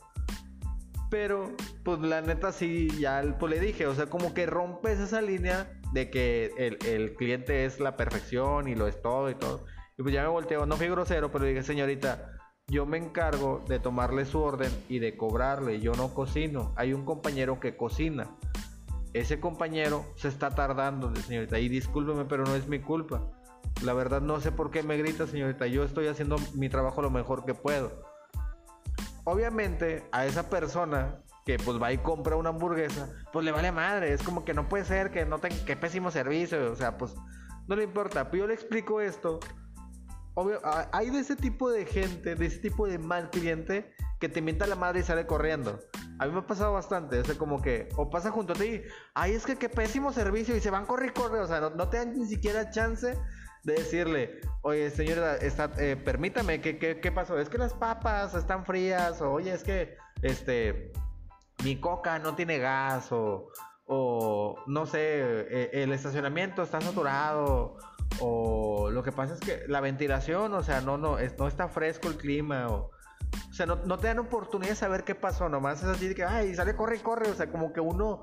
Pero, 1.10 1.52
pues 1.84 2.00
la 2.00 2.22
neta 2.22 2.52
sí, 2.52 2.88
ya 2.98 3.22
pues 3.38 3.52
le 3.52 3.60
dije, 3.60 3.86
o 3.86 3.94
sea, 3.94 4.06
como 4.06 4.34
que 4.34 4.46
rompes 4.46 4.98
esa 4.98 5.20
línea 5.20 5.70
de 5.92 6.10
que 6.10 6.52
el, 6.56 6.78
el 6.86 7.14
cliente 7.14 7.66
es 7.66 7.80
la 7.80 7.96
perfección 7.96 8.66
y 8.68 8.74
lo 8.74 8.86
es 8.88 9.00
todo 9.02 9.30
y 9.30 9.34
todo. 9.34 9.66
Y 9.96 10.02
pues 10.02 10.14
ya 10.14 10.22
me 10.22 10.28
volteo, 10.28 10.66
no 10.66 10.76
fui 10.76 10.88
grosero, 10.88 11.30
pero 11.30 11.44
dije, 11.44 11.62
señorita, 11.62 12.34
yo 12.66 12.86
me 12.86 12.96
encargo 12.96 13.62
de 13.68 13.78
tomarle 13.78 14.24
su 14.24 14.40
orden 14.40 14.72
y 14.88 14.98
de 14.98 15.16
cobrarle, 15.16 15.80
yo 15.80 15.92
no 15.92 16.14
cocino. 16.14 16.72
Hay 16.76 16.92
un 16.92 17.04
compañero 17.04 17.60
que 17.60 17.76
cocina. 17.76 18.36
Ese 19.12 19.38
compañero 19.38 20.04
se 20.16 20.28
está 20.28 20.50
tardando, 20.50 21.14
señorita, 21.14 21.58
y 21.58 21.68
discúlpeme, 21.68 22.24
pero 22.24 22.44
no 22.44 22.54
es 22.56 22.66
mi 22.66 22.80
culpa. 22.80 23.30
La 23.84 23.92
verdad 23.92 24.22
no 24.22 24.40
sé 24.40 24.50
por 24.50 24.70
qué 24.70 24.82
me 24.82 24.96
grita, 24.96 25.26
señorita. 25.26 25.66
Yo 25.66 25.84
estoy 25.84 26.06
haciendo 26.06 26.36
mi 26.54 26.68
trabajo 26.68 27.02
lo 27.02 27.10
mejor 27.10 27.44
que 27.44 27.54
puedo. 27.54 28.02
Obviamente 29.24 30.08
a 30.10 30.24
esa 30.26 30.48
persona 30.48 31.22
que 31.44 31.58
pues 31.58 31.80
va 31.80 31.92
y 31.92 31.98
compra 31.98 32.36
una 32.36 32.48
hamburguesa, 32.48 33.10
pues 33.32 33.44
le 33.44 33.52
vale 33.52 33.72
madre. 33.72 34.12
Es 34.12 34.22
como 34.22 34.44
que 34.44 34.54
no 34.54 34.68
puede 34.68 34.86
ser 34.86 35.10
que 35.10 35.26
no 35.26 35.38
tenga 35.38 35.62
que 35.66 35.76
pésimo 35.76 36.10
servicio. 36.10 36.72
O 36.72 36.76
sea, 36.76 36.96
pues 36.96 37.14
no 37.68 37.76
le 37.76 37.84
importa. 37.84 38.30
Pero 38.30 38.44
yo 38.44 38.46
le 38.48 38.54
explico 38.54 39.02
esto. 39.02 39.40
Obvio, 40.34 40.60
hay 40.92 41.10
de 41.10 41.20
ese 41.20 41.36
tipo 41.36 41.70
de 41.70 41.84
gente, 41.84 42.34
de 42.34 42.46
ese 42.46 42.58
tipo 42.58 42.86
de 42.86 42.98
mal 42.98 43.30
cliente 43.30 43.94
que 44.18 44.28
te 44.28 44.40
mienta 44.40 44.66
la 44.66 44.74
madre 44.74 45.00
y 45.00 45.02
sale 45.02 45.26
corriendo. 45.26 45.78
A 46.18 46.26
mí 46.26 46.32
me 46.32 46.40
ha 46.40 46.46
pasado 46.46 46.72
bastante, 46.72 47.20
es 47.20 47.32
como 47.34 47.60
que, 47.60 47.88
o 47.96 48.08
pasa 48.08 48.30
junto 48.30 48.52
a 48.52 48.56
ti, 48.56 48.82
ay, 49.14 49.32
es 49.32 49.44
que 49.44 49.56
qué 49.56 49.68
pésimo 49.68 50.12
servicio 50.12 50.56
y 50.56 50.60
se 50.60 50.70
van 50.70 50.86
correr 50.86 51.10
y 51.10 51.12
corre, 51.12 51.40
o 51.40 51.46
sea, 51.46 51.60
no, 51.60 51.70
no 51.70 51.88
te 51.88 51.98
dan 51.98 52.14
ni 52.14 52.26
siquiera 52.26 52.70
chance 52.70 53.18
de 53.64 53.74
decirle, 53.74 54.40
oye, 54.62 54.90
señora, 54.90 55.36
está, 55.36 55.70
eh, 55.78 55.96
permítame, 55.96 56.60
¿qué, 56.60 56.78
¿qué, 56.78 57.12
pasó? 57.12 57.38
Es 57.38 57.48
que 57.48 57.58
las 57.58 57.72
papas 57.72 58.34
están 58.34 58.64
frías, 58.64 59.20
o 59.22 59.32
oye, 59.32 59.52
es 59.52 59.64
que, 59.64 59.96
este, 60.22 60.92
mi 61.64 61.80
coca 61.80 62.18
no 62.18 62.34
tiene 62.34 62.58
gas, 62.58 63.10
o, 63.10 63.48
o 63.86 64.56
no 64.66 64.86
sé, 64.86 65.00
eh, 65.00 65.70
el 65.72 65.92
estacionamiento 65.92 66.62
está 66.62 66.80
saturado, 66.80 67.78
o 68.20 68.90
lo 68.90 69.02
que 69.02 69.12
pasa 69.12 69.34
es 69.34 69.40
que 69.40 69.64
la 69.66 69.80
ventilación, 69.80 70.52
o 70.52 70.62
sea, 70.62 70.82
no, 70.82 70.98
no, 70.98 71.16
no 71.38 71.48
está 71.48 71.68
fresco 71.68 72.08
el 72.08 72.16
clima, 72.16 72.68
o... 72.68 72.90
O 73.50 73.52
sea, 73.52 73.66
no, 73.66 73.76
no 73.84 73.98
te 73.98 74.08
dan 74.08 74.20
oportunidad 74.20 74.70
de 74.70 74.76
saber 74.76 75.02
qué 75.02 75.14
pasó, 75.14 75.48
nomás 75.48 75.82
es 75.82 75.88
así 75.88 76.08
de 76.08 76.14
que, 76.14 76.24
ay, 76.24 76.54
sale, 76.54 76.76
corre, 76.76 77.00
corre, 77.00 77.30
o 77.30 77.34
sea, 77.34 77.50
como 77.50 77.72
que 77.72 77.80
uno 77.80 78.22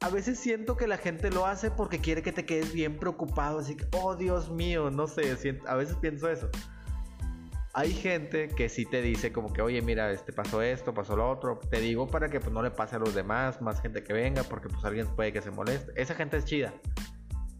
a 0.00 0.08
veces 0.08 0.38
siento 0.38 0.76
que 0.76 0.86
la 0.86 0.96
gente 0.96 1.30
lo 1.30 1.46
hace 1.46 1.70
porque 1.70 2.00
quiere 2.00 2.22
que 2.22 2.32
te 2.32 2.46
quedes 2.46 2.72
bien 2.72 2.96
preocupado, 2.96 3.58
así 3.58 3.76
que, 3.76 3.86
oh 3.92 4.16
Dios 4.16 4.50
mío, 4.50 4.90
no 4.90 5.06
sé, 5.06 5.36
a 5.66 5.76
veces 5.76 5.96
pienso 5.96 6.30
eso. 6.30 6.48
Hay 7.74 7.92
gente 7.92 8.48
que 8.48 8.68
sí 8.68 8.86
te 8.86 9.02
dice 9.02 9.30
como 9.30 9.52
que, 9.52 9.62
oye, 9.62 9.80
mira, 9.82 10.10
este 10.10 10.32
pasó 10.32 10.60
esto, 10.62 10.92
pasó 10.92 11.16
lo 11.16 11.30
otro. 11.30 11.60
Te 11.70 11.80
digo 11.80 12.08
para 12.08 12.28
que 12.28 12.40
pues, 12.40 12.52
no 12.52 12.62
le 12.62 12.70
pase 12.70 12.96
a 12.96 12.98
los 12.98 13.14
demás, 13.14 13.60
más 13.62 13.80
gente 13.80 14.02
que 14.02 14.12
venga, 14.12 14.42
porque 14.42 14.68
pues 14.68 14.84
alguien 14.84 15.06
puede 15.14 15.32
que 15.32 15.40
se 15.40 15.52
moleste. 15.52 15.92
Esa 15.94 16.14
gente 16.14 16.38
es 16.38 16.46
chida. 16.46 16.74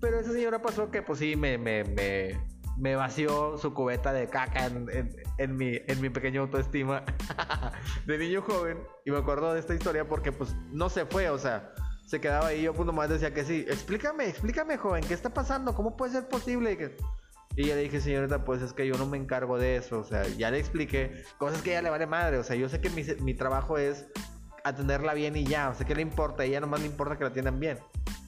Pero 0.01 0.19
esa 0.19 0.33
señora 0.33 0.61
pasó 0.61 0.91
que, 0.91 1.03
pues 1.03 1.21
sí, 1.21 1.37
me, 1.37 1.59
me, 1.59 1.85
me, 1.85 2.41
me 2.77 2.97
vació 2.97 3.57
su 3.57 3.73
cubeta 3.73 4.13
de 4.13 4.29
caca 4.29 4.67
en, 4.67 4.89
en, 4.91 5.11
en 5.39 5.57
mi, 5.57 5.79
en 5.87 6.01
mi 6.01 6.11
pequeña 6.11 6.41
autoestima 6.41 7.05
de 8.07 8.19
niño 8.19 8.43
joven. 8.43 8.79
Y 9.05 9.13
me 9.13 9.19
acuerdo 9.19 9.53
de 9.53 9.61
esta 9.61 9.75
historia 9.75 10.09
porque, 10.09 10.33
pues, 10.33 10.57
no 10.73 10.89
se 10.89 11.07
fue, 11.07 11.31
o 11.31 11.39
sea, 11.39 11.73
se 12.11 12.21
quedaba 12.21 12.49
ahí. 12.49 12.63
Yo, 12.63 12.75
pues, 12.75 12.87
nomás 12.87 13.09
decía 13.09 13.33
que 13.33 13.45
sí. 13.45 13.65
Explícame, 13.69 14.27
explícame, 14.29 14.77
joven, 14.77 15.05
¿qué 15.07 15.15
está 15.15 15.33
pasando? 15.33 15.77
¿Cómo 15.77 15.97
puede 15.97 16.13
ser 16.13 16.29
posible? 16.29 16.97
Y 17.55 17.67
ya 17.67 17.77
le 17.77 17.83
dije, 17.83 18.01
señorita, 18.01 18.45
pues 18.45 18.63
es 18.63 18.73
que 18.73 18.85
yo 18.85 18.97
no 18.97 19.07
me 19.07 19.17
encargo 19.17 19.59
de 19.59 19.77
eso. 19.77 20.01
O 20.01 20.05
sea, 20.05 20.27
ya 20.27 20.51
le 20.51 20.59
expliqué 20.59 21.23
cosas 21.39 21.63
que 21.63 21.71
ella 21.71 21.83
le 21.83 21.91
vale 21.91 22.09
madre. 22.09 22.39
O 22.39 22.43
sea, 22.43 22.57
yo 22.57 22.69
sé 22.69 22.81
que 22.81 22.91
mi, 22.91 23.05
mi 23.23 23.35
trabajo 23.35 23.79
es 23.79 24.07
atenderla 24.65 25.15
bien 25.15 25.37
y 25.37 25.45
ya. 25.45 25.69
O 25.69 25.75
sea, 25.75 25.87
¿qué 25.87 25.95
le 25.95 26.03
importa? 26.03 26.43
A 26.43 26.47
ella 26.47 26.59
nomás 26.59 26.81
le 26.81 26.87
importa 26.87 27.17
que 27.17 27.23
la 27.23 27.31
atiendan 27.31 27.61
bien. 27.61 27.79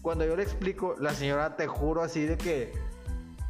Cuando 0.00 0.24
yo 0.24 0.36
le 0.36 0.44
explico, 0.44 0.94
la 1.00 1.12
señora, 1.12 1.56
te 1.56 1.66
juro 1.66 2.02
así 2.02 2.24
de 2.24 2.38
que, 2.38 2.72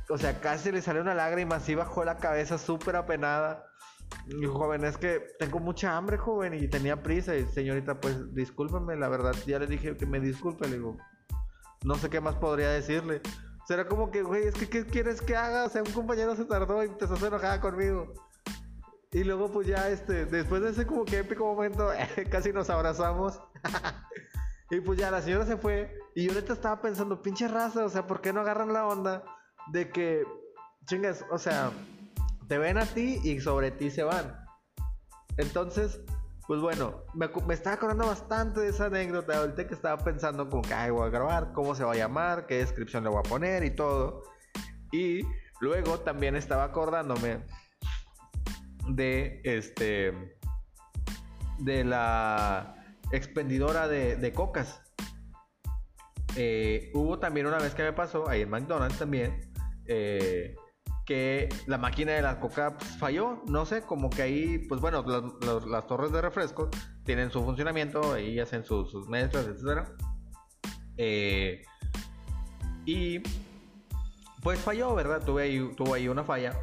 o 0.08 0.16
sea, 0.16 0.40
casi 0.40 0.72
le 0.72 0.80
salió 0.80 1.02
una 1.02 1.14
lágrima, 1.14 1.56
así 1.56 1.74
bajó 1.74 2.04
la 2.06 2.16
cabeza 2.16 2.56
súper 2.56 2.96
apenada. 2.96 3.66
Y 4.26 4.46
joven, 4.46 4.84
es 4.84 4.96
que 4.96 5.20
tengo 5.38 5.58
mucha 5.58 5.96
hambre, 5.96 6.16
joven, 6.16 6.54
y 6.54 6.68
tenía 6.68 7.02
prisa. 7.02 7.36
Y 7.36 7.46
señorita, 7.46 8.00
pues 8.00 8.34
discúlpeme, 8.34 8.96
la 8.96 9.08
verdad, 9.08 9.34
ya 9.46 9.58
le 9.58 9.66
dije 9.66 9.96
que 9.96 10.06
me 10.06 10.20
disculpe. 10.20 10.68
Le 10.68 10.76
digo, 10.76 10.96
no 11.84 11.94
sé 11.96 12.08
qué 12.08 12.20
más 12.20 12.36
podría 12.36 12.70
decirle. 12.70 13.20
Será 13.66 13.86
como 13.86 14.10
que, 14.10 14.22
güey, 14.22 14.44
es 14.46 14.54
que, 14.54 14.68
¿qué 14.68 14.84
quieres 14.84 15.20
que 15.20 15.36
haga? 15.36 15.64
O 15.64 15.68
sea, 15.68 15.82
un 15.82 15.92
compañero 15.92 16.34
se 16.36 16.44
tardó 16.44 16.82
y 16.84 16.88
te 16.88 17.04
estás 17.04 17.22
enojada 17.22 17.60
conmigo. 17.60 18.12
Y 19.12 19.24
luego, 19.24 19.50
pues 19.50 19.66
ya, 19.66 19.88
este, 19.90 20.24
después 20.24 20.62
de 20.62 20.70
ese 20.70 20.86
como 20.86 21.04
que 21.04 21.18
épico 21.18 21.44
momento, 21.44 21.88
casi 22.30 22.52
nos 22.52 22.70
abrazamos. 22.70 23.40
y 24.70 24.80
pues 24.80 24.98
ya 24.98 25.10
la 25.10 25.20
señora 25.20 25.46
se 25.46 25.56
fue. 25.56 25.96
Y 26.14 26.24
yo 26.26 26.32
ahorita 26.32 26.54
estaba 26.54 26.80
pensando, 26.80 27.20
pinche 27.22 27.46
raza, 27.46 27.84
o 27.84 27.88
sea, 27.88 28.06
¿por 28.06 28.20
qué 28.20 28.32
no 28.32 28.40
agarran 28.40 28.72
la 28.72 28.86
onda 28.86 29.22
de 29.68 29.90
que, 29.90 30.24
chingas, 30.86 31.24
o 31.30 31.38
sea, 31.38 31.70
te 32.48 32.58
ven 32.58 32.78
a 32.78 32.86
ti 32.86 33.20
y 33.22 33.40
sobre 33.40 33.70
ti 33.70 33.90
se 33.90 34.02
van? 34.02 34.36
Entonces, 35.36 36.00
pues 36.46 36.60
bueno, 36.60 37.04
me, 37.14 37.30
estaba 37.54 37.76
acordando 37.76 38.06
bastante 38.06 38.60
de 38.60 38.68
esa 38.68 38.86
anécdota 38.86 39.38
ahorita 39.38 39.66
que 39.66 39.74
estaba 39.74 40.02
pensando 40.02 40.48
como 40.48 40.62
que, 40.62 40.90
voy 40.90 41.06
a 41.06 41.10
grabar, 41.10 41.52
cómo 41.52 41.74
se 41.74 41.84
va 41.84 41.92
a 41.92 41.96
llamar, 41.96 42.46
qué 42.46 42.58
descripción 42.58 43.04
le 43.04 43.10
voy 43.10 43.20
a 43.20 43.28
poner 43.28 43.64
y 43.64 43.70
todo. 43.70 44.22
Y 44.90 45.22
luego 45.60 46.00
también 46.00 46.36
estaba 46.36 46.64
acordándome 46.64 47.44
de 48.88 49.40
este 49.44 50.36
de 51.58 51.84
la 51.84 52.74
expendidora 53.12 53.86
de, 53.86 54.16
de 54.16 54.32
cocas 54.32 54.82
eh, 56.36 56.90
hubo 56.94 57.18
también 57.18 57.46
una 57.46 57.58
vez 57.58 57.74
que 57.74 57.82
me 57.82 57.92
pasó, 57.92 58.28
ahí 58.28 58.42
en 58.42 58.50
McDonald's 58.50 58.98
también, 58.98 59.52
eh, 59.86 60.54
que 61.12 61.50
la 61.66 61.76
máquina 61.76 62.12
de 62.12 62.22
la 62.22 62.40
coca 62.40 62.78
pues, 62.78 62.96
falló, 62.96 63.42
no 63.46 63.66
sé, 63.66 63.82
como 63.82 64.08
que 64.08 64.22
ahí, 64.22 64.58
pues 64.66 64.80
bueno, 64.80 65.04
las 65.66 65.86
torres 65.86 66.10
de 66.10 66.22
refresco 66.22 66.70
tienen 67.04 67.30
su 67.30 67.44
funcionamiento, 67.44 68.14
ahí 68.14 68.40
hacen 68.40 68.64
sus 68.64 69.06
mezclas, 69.10 69.46
etc. 69.46 69.88
Eh, 70.96 71.66
y 72.86 73.18
pues 74.42 74.58
falló, 74.60 74.94
¿verdad? 74.94 75.22
Tuve 75.22 75.42
ahí, 75.42 75.74
tuve 75.76 75.98
ahí 75.98 76.08
una 76.08 76.24
falla. 76.24 76.58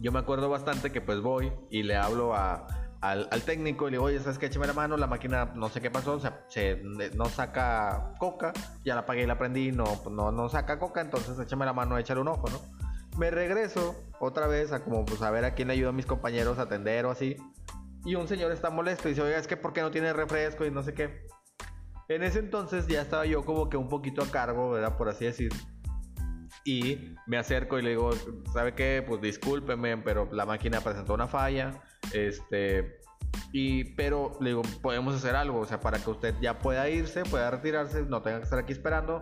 Yo 0.00 0.10
me 0.10 0.18
acuerdo 0.18 0.50
bastante 0.50 0.90
que 0.90 1.00
pues 1.00 1.20
voy 1.20 1.52
y 1.70 1.84
le 1.84 1.94
hablo 1.94 2.34
a, 2.34 2.66
al, 3.00 3.42
técnico 3.42 3.86
y 3.86 3.92
le 3.92 3.98
digo, 3.98 4.06
oye, 4.06 4.18
¿sabes 4.18 4.40
qué? 4.40 4.46
Échame 4.46 4.66
la 4.66 4.72
mano, 4.72 4.96
la 4.96 5.06
máquina 5.06 5.52
no 5.54 5.68
sé 5.68 5.80
qué 5.80 5.92
pasó, 5.92 6.14
o 6.14 6.20
sea, 6.20 6.44
se, 6.48 6.82
no 7.14 7.26
saca 7.26 8.14
coca, 8.18 8.52
ya 8.84 8.96
la 8.96 9.02
apagué 9.02 9.22
y 9.22 9.26
la 9.26 9.38
prendí, 9.38 9.70
no, 9.70 9.84
no, 10.10 10.32
no 10.32 10.48
saca 10.48 10.80
coca, 10.80 11.00
entonces 11.00 11.38
échame 11.38 11.66
la 11.66 11.72
mano, 11.72 11.98
échale 11.98 12.20
un 12.20 12.26
ojo, 12.26 12.48
¿no? 12.50 12.77
Me 13.18 13.30
regreso 13.32 13.96
otra 14.20 14.46
vez 14.46 14.72
a 14.72 14.84
como 14.84 15.04
pues 15.04 15.20
a 15.22 15.30
ver 15.30 15.44
a 15.44 15.54
quién 15.54 15.68
le 15.68 15.74
ayuda 15.74 15.90
a 15.90 15.92
mis 15.92 16.06
compañeros 16.06 16.58
a 16.58 16.62
atender 16.62 17.04
o 17.04 17.10
así. 17.10 17.36
Y 18.04 18.14
un 18.14 18.28
señor 18.28 18.52
está 18.52 18.70
molesto 18.70 19.08
y 19.08 19.10
dice, 19.10 19.22
oiga, 19.22 19.38
es 19.38 19.48
que 19.48 19.56
¿por 19.56 19.72
qué 19.72 19.82
no 19.82 19.90
tiene 19.90 20.12
refresco 20.12 20.64
y 20.64 20.70
no 20.70 20.84
sé 20.84 20.94
qué? 20.94 21.26
En 22.08 22.22
ese 22.22 22.38
entonces 22.38 22.86
ya 22.86 23.02
estaba 23.02 23.26
yo 23.26 23.44
como 23.44 23.68
que 23.68 23.76
un 23.76 23.88
poquito 23.88 24.22
a 24.22 24.30
cargo, 24.30 24.70
¿verdad? 24.70 24.96
Por 24.96 25.08
así 25.08 25.24
decir. 25.24 25.52
Y 26.64 27.16
me 27.26 27.38
acerco 27.38 27.78
y 27.78 27.82
le 27.82 27.90
digo, 27.90 28.12
¿sabe 28.52 28.74
qué? 28.74 29.04
Pues 29.06 29.20
discúlpeme, 29.20 29.98
pero 29.98 30.28
la 30.32 30.46
máquina 30.46 30.80
presentó 30.80 31.14
una 31.14 31.26
falla 31.26 31.82
este, 32.12 33.00
y, 33.52 33.94
pero 33.94 34.38
le 34.40 34.50
digo, 34.50 34.62
podemos 34.80 35.14
hacer 35.14 35.34
algo, 35.34 35.60
o 35.60 35.66
sea, 35.66 35.80
para 35.80 35.98
que 35.98 36.10
usted 36.10 36.34
ya 36.40 36.58
pueda 36.58 36.88
irse, 36.88 37.24
pueda 37.24 37.50
retirarse, 37.50 38.02
no 38.02 38.22
tenga 38.22 38.38
que 38.38 38.44
estar 38.44 38.58
aquí 38.58 38.72
esperando. 38.72 39.20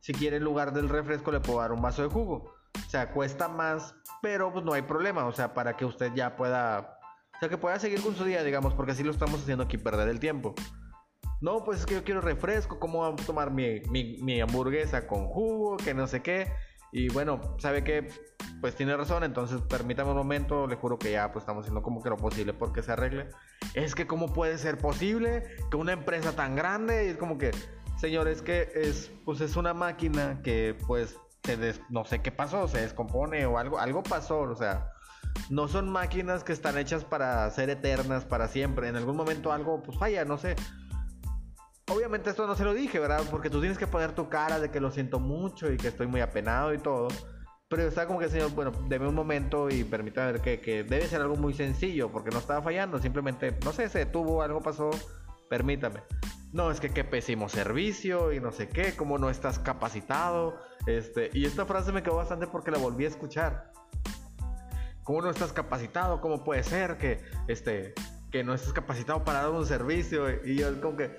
Si 0.00 0.12
quiere 0.12 0.36
en 0.36 0.44
lugar 0.44 0.72
del 0.72 0.88
refresco 0.88 1.32
le 1.32 1.40
puedo 1.40 1.60
dar 1.60 1.72
un 1.72 1.82
vaso 1.82 2.02
de 2.02 2.08
jugo. 2.08 2.55
O 2.84 2.90
sea, 2.90 3.10
cuesta 3.12 3.48
más, 3.48 3.94
pero 4.22 4.52
pues 4.52 4.64
no 4.64 4.72
hay 4.72 4.82
problema, 4.82 5.26
o 5.26 5.32
sea, 5.32 5.54
para 5.54 5.76
que 5.76 5.84
usted 5.84 6.12
ya 6.14 6.36
pueda, 6.36 6.98
o 7.34 7.38
sea, 7.38 7.48
que 7.48 7.58
pueda 7.58 7.78
seguir 7.78 8.02
con 8.02 8.14
su 8.14 8.24
día, 8.24 8.42
digamos, 8.42 8.74
porque 8.74 8.92
así 8.92 9.02
lo 9.02 9.10
estamos 9.10 9.40
haciendo 9.40 9.64
aquí, 9.64 9.78
perder 9.78 10.08
el 10.08 10.20
tiempo. 10.20 10.54
No, 11.40 11.64
pues 11.64 11.80
es 11.80 11.86
que 11.86 11.94
yo 11.94 12.04
quiero 12.04 12.20
refresco, 12.20 12.78
¿cómo 12.78 13.00
vamos 13.00 13.22
a 13.22 13.26
tomar 13.26 13.50
mi, 13.50 13.80
mi, 13.90 14.18
mi 14.22 14.40
hamburguesa 14.40 15.06
con 15.06 15.26
jugo? 15.26 15.76
Que 15.76 15.92
no 15.92 16.06
sé 16.06 16.22
qué. 16.22 16.50
Y 16.92 17.08
bueno, 17.10 17.56
sabe 17.58 17.84
que 17.84 18.08
pues 18.60 18.74
tiene 18.74 18.96
razón, 18.96 19.22
entonces 19.22 19.60
permítame 19.68 20.10
un 20.10 20.16
momento, 20.16 20.66
le 20.66 20.76
juro 20.76 20.98
que 20.98 21.12
ya 21.12 21.30
pues 21.30 21.42
estamos 21.42 21.62
haciendo 21.62 21.82
como 21.82 22.02
que 22.02 22.08
lo 22.08 22.16
posible 22.16 22.54
porque 22.54 22.82
se 22.82 22.92
arregle. 22.92 23.28
Es 23.74 23.94
que 23.94 24.06
cómo 24.06 24.32
puede 24.32 24.56
ser 24.56 24.78
posible 24.78 25.44
que 25.70 25.76
una 25.76 25.92
empresa 25.92 26.32
tan 26.34 26.56
grande, 26.56 27.06
y 27.06 27.08
es 27.10 27.16
como 27.18 27.36
que, 27.36 27.50
señor, 27.98 28.28
es 28.28 28.40
que 28.40 28.70
es 28.74 29.10
pues 29.24 29.40
es 29.40 29.56
una 29.56 29.74
máquina 29.74 30.40
que 30.42 30.76
pues 30.86 31.18
no 31.90 32.04
sé 32.04 32.20
qué 32.20 32.32
pasó, 32.32 32.68
se 32.68 32.80
descompone 32.80 33.46
o 33.46 33.58
algo, 33.58 33.78
algo 33.78 34.02
pasó, 34.02 34.40
o 34.40 34.56
sea, 34.56 34.92
no 35.50 35.68
son 35.68 35.90
máquinas 35.90 36.44
que 36.44 36.52
están 36.52 36.78
hechas 36.78 37.04
para 37.04 37.48
ser 37.50 37.70
eternas 37.70 38.24
para 38.24 38.48
siempre, 38.48 38.88
en 38.88 38.96
algún 38.96 39.16
momento 39.16 39.52
algo 39.52 39.82
pues 39.82 39.98
falla, 39.98 40.24
no 40.24 40.38
sé. 40.38 40.56
Obviamente 41.88 42.30
esto 42.30 42.46
no 42.48 42.56
se 42.56 42.64
lo 42.64 42.74
dije, 42.74 42.98
¿verdad? 42.98 43.22
Porque 43.30 43.48
tú 43.48 43.60
tienes 43.60 43.78
que 43.78 43.86
poner 43.86 44.12
tu 44.12 44.28
cara 44.28 44.58
de 44.58 44.70
que 44.70 44.80
lo 44.80 44.90
siento 44.90 45.20
mucho 45.20 45.70
y 45.70 45.76
que 45.76 45.88
estoy 45.88 46.08
muy 46.08 46.20
apenado 46.20 46.74
y 46.74 46.78
todo. 46.78 47.08
Pero 47.68 47.82
está 47.82 48.06
como 48.06 48.18
que, 48.18 48.28
señor, 48.28 48.50
bueno, 48.52 48.72
deme 48.88 49.08
un 49.08 49.14
momento 49.14 49.68
y 49.68 49.84
permítame 49.84 50.32
ver 50.32 50.40
que, 50.40 50.60
que, 50.60 50.84
debe 50.84 51.06
ser 51.06 51.20
algo 51.20 51.36
muy 51.36 51.52
sencillo, 51.52 52.10
porque 52.10 52.30
no 52.30 52.38
estaba 52.38 52.62
fallando, 52.62 52.98
simplemente, 52.98 53.56
no 53.64 53.72
sé, 53.72 53.88
se 53.88 54.00
detuvo, 54.00 54.42
algo 54.42 54.60
pasó, 54.60 54.90
permítame. 55.48 56.00
No, 56.56 56.70
es 56.70 56.80
que 56.80 56.88
qué 56.88 57.04
pésimo 57.04 57.50
servicio 57.50 58.32
y 58.32 58.40
no 58.40 58.50
sé 58.50 58.70
qué, 58.70 58.96
cómo 58.96 59.18
no 59.18 59.28
estás 59.28 59.58
capacitado. 59.58 60.58
Este, 60.86 61.28
y 61.34 61.44
esta 61.44 61.66
frase 61.66 61.92
me 61.92 62.02
quedó 62.02 62.16
bastante 62.16 62.46
porque 62.46 62.70
la 62.70 62.78
volví 62.78 63.04
a 63.04 63.08
escuchar. 63.08 63.72
¿Cómo 65.02 65.20
no 65.20 65.28
estás 65.28 65.52
capacitado? 65.52 66.22
¿Cómo 66.22 66.44
puede 66.44 66.62
ser 66.62 66.96
que, 66.96 67.22
este, 67.46 67.92
que 68.30 68.42
no 68.42 68.54
estés 68.54 68.72
capacitado 68.72 69.22
para 69.22 69.42
dar 69.42 69.50
un 69.50 69.66
servicio? 69.66 70.30
Y 70.46 70.56
yo 70.56 70.80
como 70.80 70.96
que, 70.96 71.14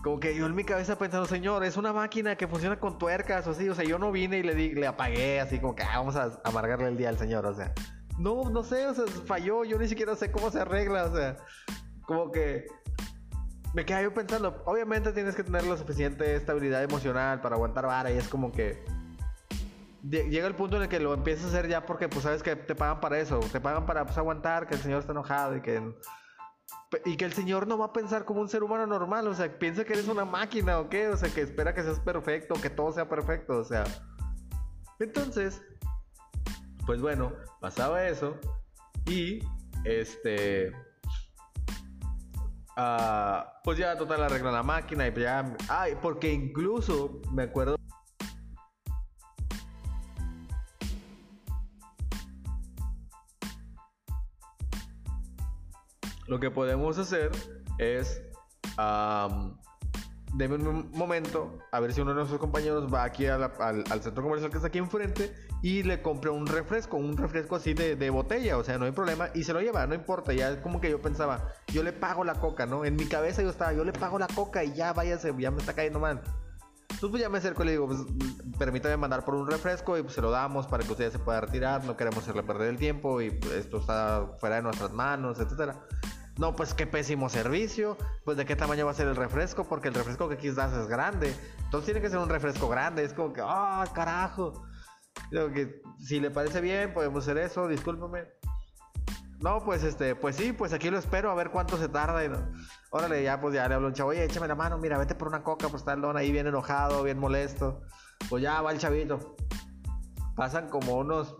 como 0.00 0.20
que 0.20 0.36
yo 0.36 0.46
en 0.46 0.54
mi 0.54 0.62
cabeza 0.62 0.96
pensando, 0.96 1.26
señor, 1.26 1.64
es 1.64 1.76
una 1.76 1.92
máquina 1.92 2.36
que 2.36 2.46
funciona 2.46 2.78
con 2.78 2.98
tuercas 2.98 3.44
o 3.48 3.50
así, 3.50 3.68
o 3.68 3.74
sea, 3.74 3.84
yo 3.84 3.98
no 3.98 4.12
vine 4.12 4.38
y 4.38 4.42
le 4.44 4.54
di, 4.54 4.74
le 4.74 4.86
apagué 4.86 5.40
así 5.40 5.58
como 5.58 5.74
que 5.74 5.82
ah, 5.82 5.98
vamos 5.98 6.14
a 6.14 6.40
amargarle 6.44 6.86
el 6.86 6.96
día 6.96 7.08
al 7.08 7.18
señor, 7.18 7.44
o 7.46 7.52
sea, 7.54 7.74
no, 8.16 8.48
no 8.48 8.62
sé, 8.62 8.86
o 8.86 8.94
sea, 8.94 9.06
falló, 9.26 9.64
yo 9.64 9.76
ni 9.76 9.88
siquiera 9.88 10.14
sé 10.14 10.30
cómo 10.30 10.52
se 10.52 10.60
arregla, 10.60 11.06
o 11.06 11.16
sea, 11.16 11.36
como 12.06 12.30
que 12.30 12.66
me 13.74 13.84
quedé 13.84 14.02
yo 14.02 14.14
pensando, 14.14 14.62
obviamente 14.66 15.12
tienes 15.12 15.34
que 15.34 15.44
tener 15.44 15.64
la 15.64 15.76
suficiente 15.76 16.34
estabilidad 16.36 16.82
emocional 16.82 17.40
para 17.40 17.56
aguantar 17.56 17.86
vara 17.86 18.10
y 18.10 18.18
es 18.18 18.28
como 18.28 18.52
que 18.52 18.84
llega 20.02 20.46
el 20.46 20.54
punto 20.54 20.76
en 20.76 20.82
el 20.82 20.88
que 20.88 21.00
lo 21.00 21.14
empiezas 21.14 21.46
a 21.46 21.48
hacer 21.48 21.68
ya 21.68 21.86
porque 21.86 22.08
pues 22.08 22.24
sabes 22.24 22.42
que 22.42 22.56
te 22.56 22.74
pagan 22.74 23.00
para 23.00 23.18
eso, 23.18 23.40
te 23.40 23.60
pagan 23.60 23.86
para 23.86 24.04
pues, 24.04 24.18
aguantar 24.18 24.66
que 24.66 24.74
el 24.74 24.80
señor 24.80 25.00
está 25.00 25.12
enojado 25.12 25.56
y 25.56 25.62
que 25.62 25.94
y 27.04 27.16
que 27.16 27.24
el 27.24 27.32
Señor 27.32 27.66
no 27.66 27.78
va 27.78 27.86
a 27.86 27.92
pensar 27.92 28.24
como 28.24 28.40
un 28.40 28.48
ser 28.48 28.62
humano 28.62 28.86
normal, 28.86 29.26
o 29.26 29.34
sea, 29.34 29.58
piensa 29.58 29.84
que 29.84 29.94
eres 29.94 30.08
una 30.08 30.24
máquina 30.24 30.78
o 30.78 30.88
qué, 30.88 31.08
o 31.08 31.16
sea, 31.16 31.32
que 31.32 31.40
espera 31.40 31.74
que 31.74 31.82
seas 31.82 32.00
perfecto, 32.00 32.54
que 32.60 32.70
todo 32.70 32.92
sea 32.92 33.08
perfecto, 33.08 33.58
o 33.58 33.64
sea. 33.64 33.84
Entonces, 34.98 35.62
pues 36.86 37.00
bueno, 37.00 37.32
pasaba 37.60 38.06
eso 38.06 38.38
y 39.06 39.40
este... 39.84 40.72
Ah, 42.76 43.60
pues 43.62 43.78
ya 43.78 43.96
total 43.96 44.22
arregla 44.24 44.50
la 44.50 44.62
máquina 44.62 45.06
y 45.06 45.10
pues 45.10 45.24
ya... 45.24 45.56
Ay, 45.68 45.96
porque 46.00 46.32
incluso 46.32 47.20
me 47.32 47.44
acuerdo 47.44 47.76
lo 56.26 56.40
que 56.40 56.50
podemos 56.50 56.96
hacer 56.96 57.30
es 57.78 58.22
un 60.32 60.90
momento 60.92 61.58
a 61.70 61.80
ver 61.80 61.92
si 61.92 62.00
uno 62.00 62.10
de 62.10 62.16
nuestros 62.16 62.40
compañeros 62.40 62.92
va 62.92 63.04
aquí 63.04 63.26
al, 63.26 63.52
centro 64.02 64.22
comercial 64.22 64.50
que 64.50 64.56
está 64.56 64.68
aquí 64.68 64.78
enfrente 64.78 65.34
y 65.62 65.82
le 65.82 66.00
compra 66.00 66.30
un 66.30 66.46
refresco, 66.46 66.96
un 66.96 67.16
refresco 67.16 67.56
así 67.56 67.74
de, 67.74 68.10
botella, 68.10 68.56
o 68.58 68.64
sea, 68.64 68.78
no 68.78 68.86
hay 68.86 68.92
problema, 68.92 69.28
y 69.34 69.44
se 69.44 69.52
lo 69.52 69.60
lleva, 69.60 69.86
no 69.86 69.94
importa, 69.94 70.32
ya 70.32 70.50
es 70.50 70.58
como 70.58 70.80
que 70.80 70.90
yo 70.90 71.00
pensaba, 71.00 71.52
yo 71.68 71.82
le 71.82 71.92
pago 71.92 72.24
la 72.24 72.34
coca, 72.34 72.66
¿no? 72.66 72.84
En 72.84 72.96
mi 72.96 73.06
cabeza 73.06 73.42
yo 73.42 73.50
estaba, 73.50 73.72
yo 73.72 73.84
le 73.84 73.92
pago 73.92 74.18
la 74.18 74.26
coca 74.26 74.64
y 74.64 74.72
ya 74.72 74.92
váyase, 74.92 75.32
ya 75.38 75.50
me 75.50 75.58
está 75.58 75.74
cayendo 75.74 76.00
mal. 76.00 76.22
pues 77.00 77.12
ya 77.20 77.28
me 77.28 77.38
acerco 77.38 77.62
y 77.62 77.66
le 77.66 77.72
digo, 77.72 77.86
pues 77.86 78.00
permítame 78.58 78.96
mandar 78.96 79.24
por 79.24 79.34
un 79.34 79.48
refresco 79.48 79.98
y 79.98 80.02
pues, 80.02 80.14
se 80.14 80.20
lo 80.20 80.30
damos 80.30 80.66
para 80.66 80.84
que 80.84 80.92
usted 80.92 81.12
se 81.12 81.18
pueda 81.18 81.40
retirar, 81.42 81.84
no 81.84 81.96
queremos 81.96 82.20
hacerle 82.22 82.42
perder 82.42 82.68
el 82.68 82.78
tiempo 82.78 83.20
y 83.20 83.30
pues, 83.30 83.52
esto 83.52 83.78
está 83.78 84.36
fuera 84.40 84.56
de 84.56 84.62
nuestras 84.62 84.92
manos, 84.92 85.38
etcétera. 85.38 85.86
No, 86.38 86.56
pues 86.56 86.74
qué 86.74 86.86
pésimo 86.86 87.28
servicio. 87.28 87.96
Pues 88.24 88.36
de 88.36 88.44
qué 88.44 88.56
tamaño 88.56 88.86
va 88.86 88.92
a 88.92 88.94
ser 88.94 89.08
el 89.08 89.16
refresco, 89.16 89.64
porque 89.64 89.88
el 89.88 89.94
refresco 89.94 90.28
que 90.28 90.52
das 90.52 90.72
es 90.72 90.86
grande. 90.86 91.34
Entonces 91.64 91.86
tiene 91.86 92.00
que 92.00 92.08
ser 92.08 92.18
un 92.18 92.28
refresco 92.28 92.68
grande. 92.68 93.04
Es 93.04 93.12
como 93.12 93.32
que, 93.32 93.42
ah, 93.44 93.84
carajo. 93.94 94.66
Que 95.30 95.82
si 95.98 96.20
le 96.20 96.30
parece 96.30 96.60
bien, 96.60 96.94
podemos 96.94 97.24
hacer 97.24 97.38
eso, 97.38 97.68
discúlpame. 97.68 98.24
No, 99.40 99.64
pues 99.64 99.82
este, 99.82 100.14
pues 100.14 100.36
sí, 100.36 100.52
pues 100.52 100.72
aquí 100.72 100.88
lo 100.88 100.98
espero 100.98 101.30
a 101.30 101.34
ver 101.34 101.50
cuánto 101.50 101.76
se 101.76 101.88
tarda. 101.88 102.24
Y. 102.24 102.30
Órale, 102.90 103.22
ya 103.22 103.40
pues 103.40 103.54
ya 103.54 103.68
le 103.68 103.74
hablo 103.74 103.88
un 103.88 103.94
chavo, 103.94 104.10
oye, 104.10 104.24
échame 104.24 104.46
la 104.46 104.54
mano, 104.54 104.78
mira, 104.78 104.98
vete 104.98 105.14
por 105.14 105.28
una 105.28 105.42
coca, 105.42 105.68
pues 105.68 105.82
está 105.82 105.94
el 105.94 106.00
don 106.00 106.16
ahí 106.16 106.30
bien 106.30 106.46
enojado, 106.46 107.02
bien 107.02 107.18
molesto. 107.18 107.82
Pues 108.28 108.42
ya 108.42 108.62
va 108.62 108.70
el 108.70 108.78
chavito. 108.78 109.36
Pasan 110.36 110.68
como 110.68 110.96
unos 110.96 111.34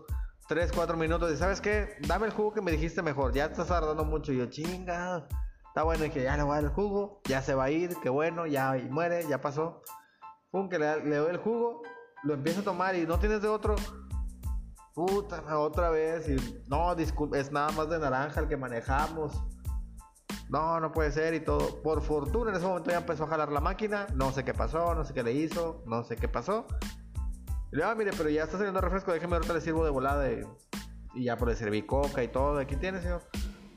3, 0.47 0.71
4 0.73 0.97
minutos 0.97 1.31
y 1.31 1.37
¿sabes 1.37 1.61
qué? 1.61 1.95
Dame 2.07 2.27
el 2.27 2.33
jugo 2.33 2.53
que 2.53 2.61
me 2.61 2.71
dijiste 2.71 3.01
mejor, 3.01 3.33
ya 3.33 3.45
estás 3.45 3.67
tardando 3.67 4.03
mucho. 4.03 4.31
Y 4.33 4.37
yo, 4.37 4.47
chinga, 4.47 5.27
está 5.67 5.83
bueno, 5.83 6.05
y 6.05 6.09
que 6.09 6.23
ya 6.23 6.35
le 6.35 6.43
voy 6.43 6.51
a 6.51 6.55
dar 6.55 6.63
el 6.65 6.69
jugo, 6.69 7.21
ya 7.25 7.41
se 7.41 7.55
va 7.55 7.65
a 7.65 7.71
ir, 7.71 7.95
qué 8.01 8.09
bueno, 8.09 8.45
ya 8.45 8.75
muere, 8.89 9.25
ya 9.27 9.41
pasó. 9.41 9.81
Pum, 10.51 10.69
que 10.69 10.77
le, 10.77 11.03
le 11.05 11.15
doy 11.15 11.31
el 11.31 11.37
jugo, 11.37 11.81
lo 12.23 12.33
empiezo 12.33 12.61
a 12.61 12.63
tomar 12.63 12.95
y 12.95 13.05
no 13.05 13.19
tienes 13.19 13.41
de 13.41 13.47
otro. 13.47 13.75
Puta, 14.93 15.57
otra 15.57 15.89
vez. 15.89 16.29
Y 16.29 16.63
no, 16.67 16.93
disculpe, 16.95 17.39
es 17.39 17.51
nada 17.51 17.71
más 17.71 17.89
de 17.89 17.99
naranja 17.99 18.39
el 18.39 18.47
que 18.47 18.57
manejamos. 18.57 19.43
No, 20.49 20.79
no 20.79 20.91
puede 20.91 21.11
ser 21.11 21.33
y 21.33 21.39
todo. 21.39 21.81
Por 21.81 22.01
fortuna 22.01 22.51
en 22.51 22.57
ese 22.57 22.65
momento 22.67 22.91
ya 22.91 22.97
empezó 22.97 23.23
a 23.23 23.27
jalar 23.27 23.51
la 23.51 23.59
máquina. 23.59 24.07
No 24.13 24.31
sé 24.31 24.43
qué 24.43 24.53
pasó, 24.53 24.93
no 24.93 25.03
sé 25.03 25.13
qué 25.13 25.23
le 25.23 25.33
hizo, 25.33 25.81
no 25.87 26.03
sé 26.03 26.15
qué 26.15 26.27
pasó. 26.27 26.67
Digo, 27.73 27.85
ah, 27.85 27.95
mire, 27.95 28.11
pero 28.15 28.29
ya 28.29 28.43
está 28.43 28.57
saliendo 28.57 28.79
refresco, 28.81 29.11
déjeme 29.11 29.35
ahorita 29.35 29.53
le 29.53 29.61
sirvo 29.61 29.83
de 29.83 29.89
volada. 29.89 30.29
Y, 30.31 31.23
ya 31.23 31.37
por 31.37 31.47
le 31.47 31.55
serví 31.55 31.81
coca 31.81 32.23
y 32.23 32.27
todo. 32.27 32.59
Aquí 32.59 32.75
tiene, 32.75 33.01
señor. 33.01 33.23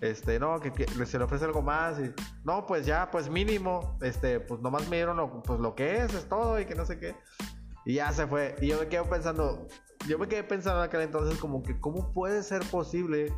Este, 0.02 0.38
no, 0.38 0.60
que, 0.60 0.86
se 1.06 1.18
le 1.18 1.24
ofrece 1.24 1.46
algo 1.46 1.62
más. 1.62 1.98
No, 2.44 2.66
pues 2.66 2.84
ya, 2.84 3.10
pues 3.10 3.30
mínimo. 3.30 3.98
Este, 4.02 4.40
pues 4.40 4.60
nomás 4.60 4.86
me 4.88 4.96
dieron 4.96 5.16
lo, 5.16 5.42
pues 5.42 5.58
lo 5.60 5.74
que 5.74 5.96
es, 5.96 6.12
es 6.12 6.28
todo 6.28 6.60
y 6.60 6.66
que 6.66 6.74
no 6.74 6.84
sé 6.84 6.98
qué. 6.98 7.16
Y 7.86 7.94
ya 7.94 8.12
se 8.12 8.26
fue. 8.26 8.54
Y 8.60 8.66
yo 8.66 8.78
me 8.78 8.88
quedo 8.88 9.04
pensando, 9.04 9.66
yo 10.06 10.18
me 10.18 10.28
quedé 10.28 10.44
pensando 10.44 10.80
en 10.82 10.88
aquel 10.88 11.00
entonces 11.00 11.38
como 11.38 11.62
que 11.62 11.80
cómo 11.80 12.12
puede 12.12 12.42
ser 12.42 12.62
posible 12.70 13.32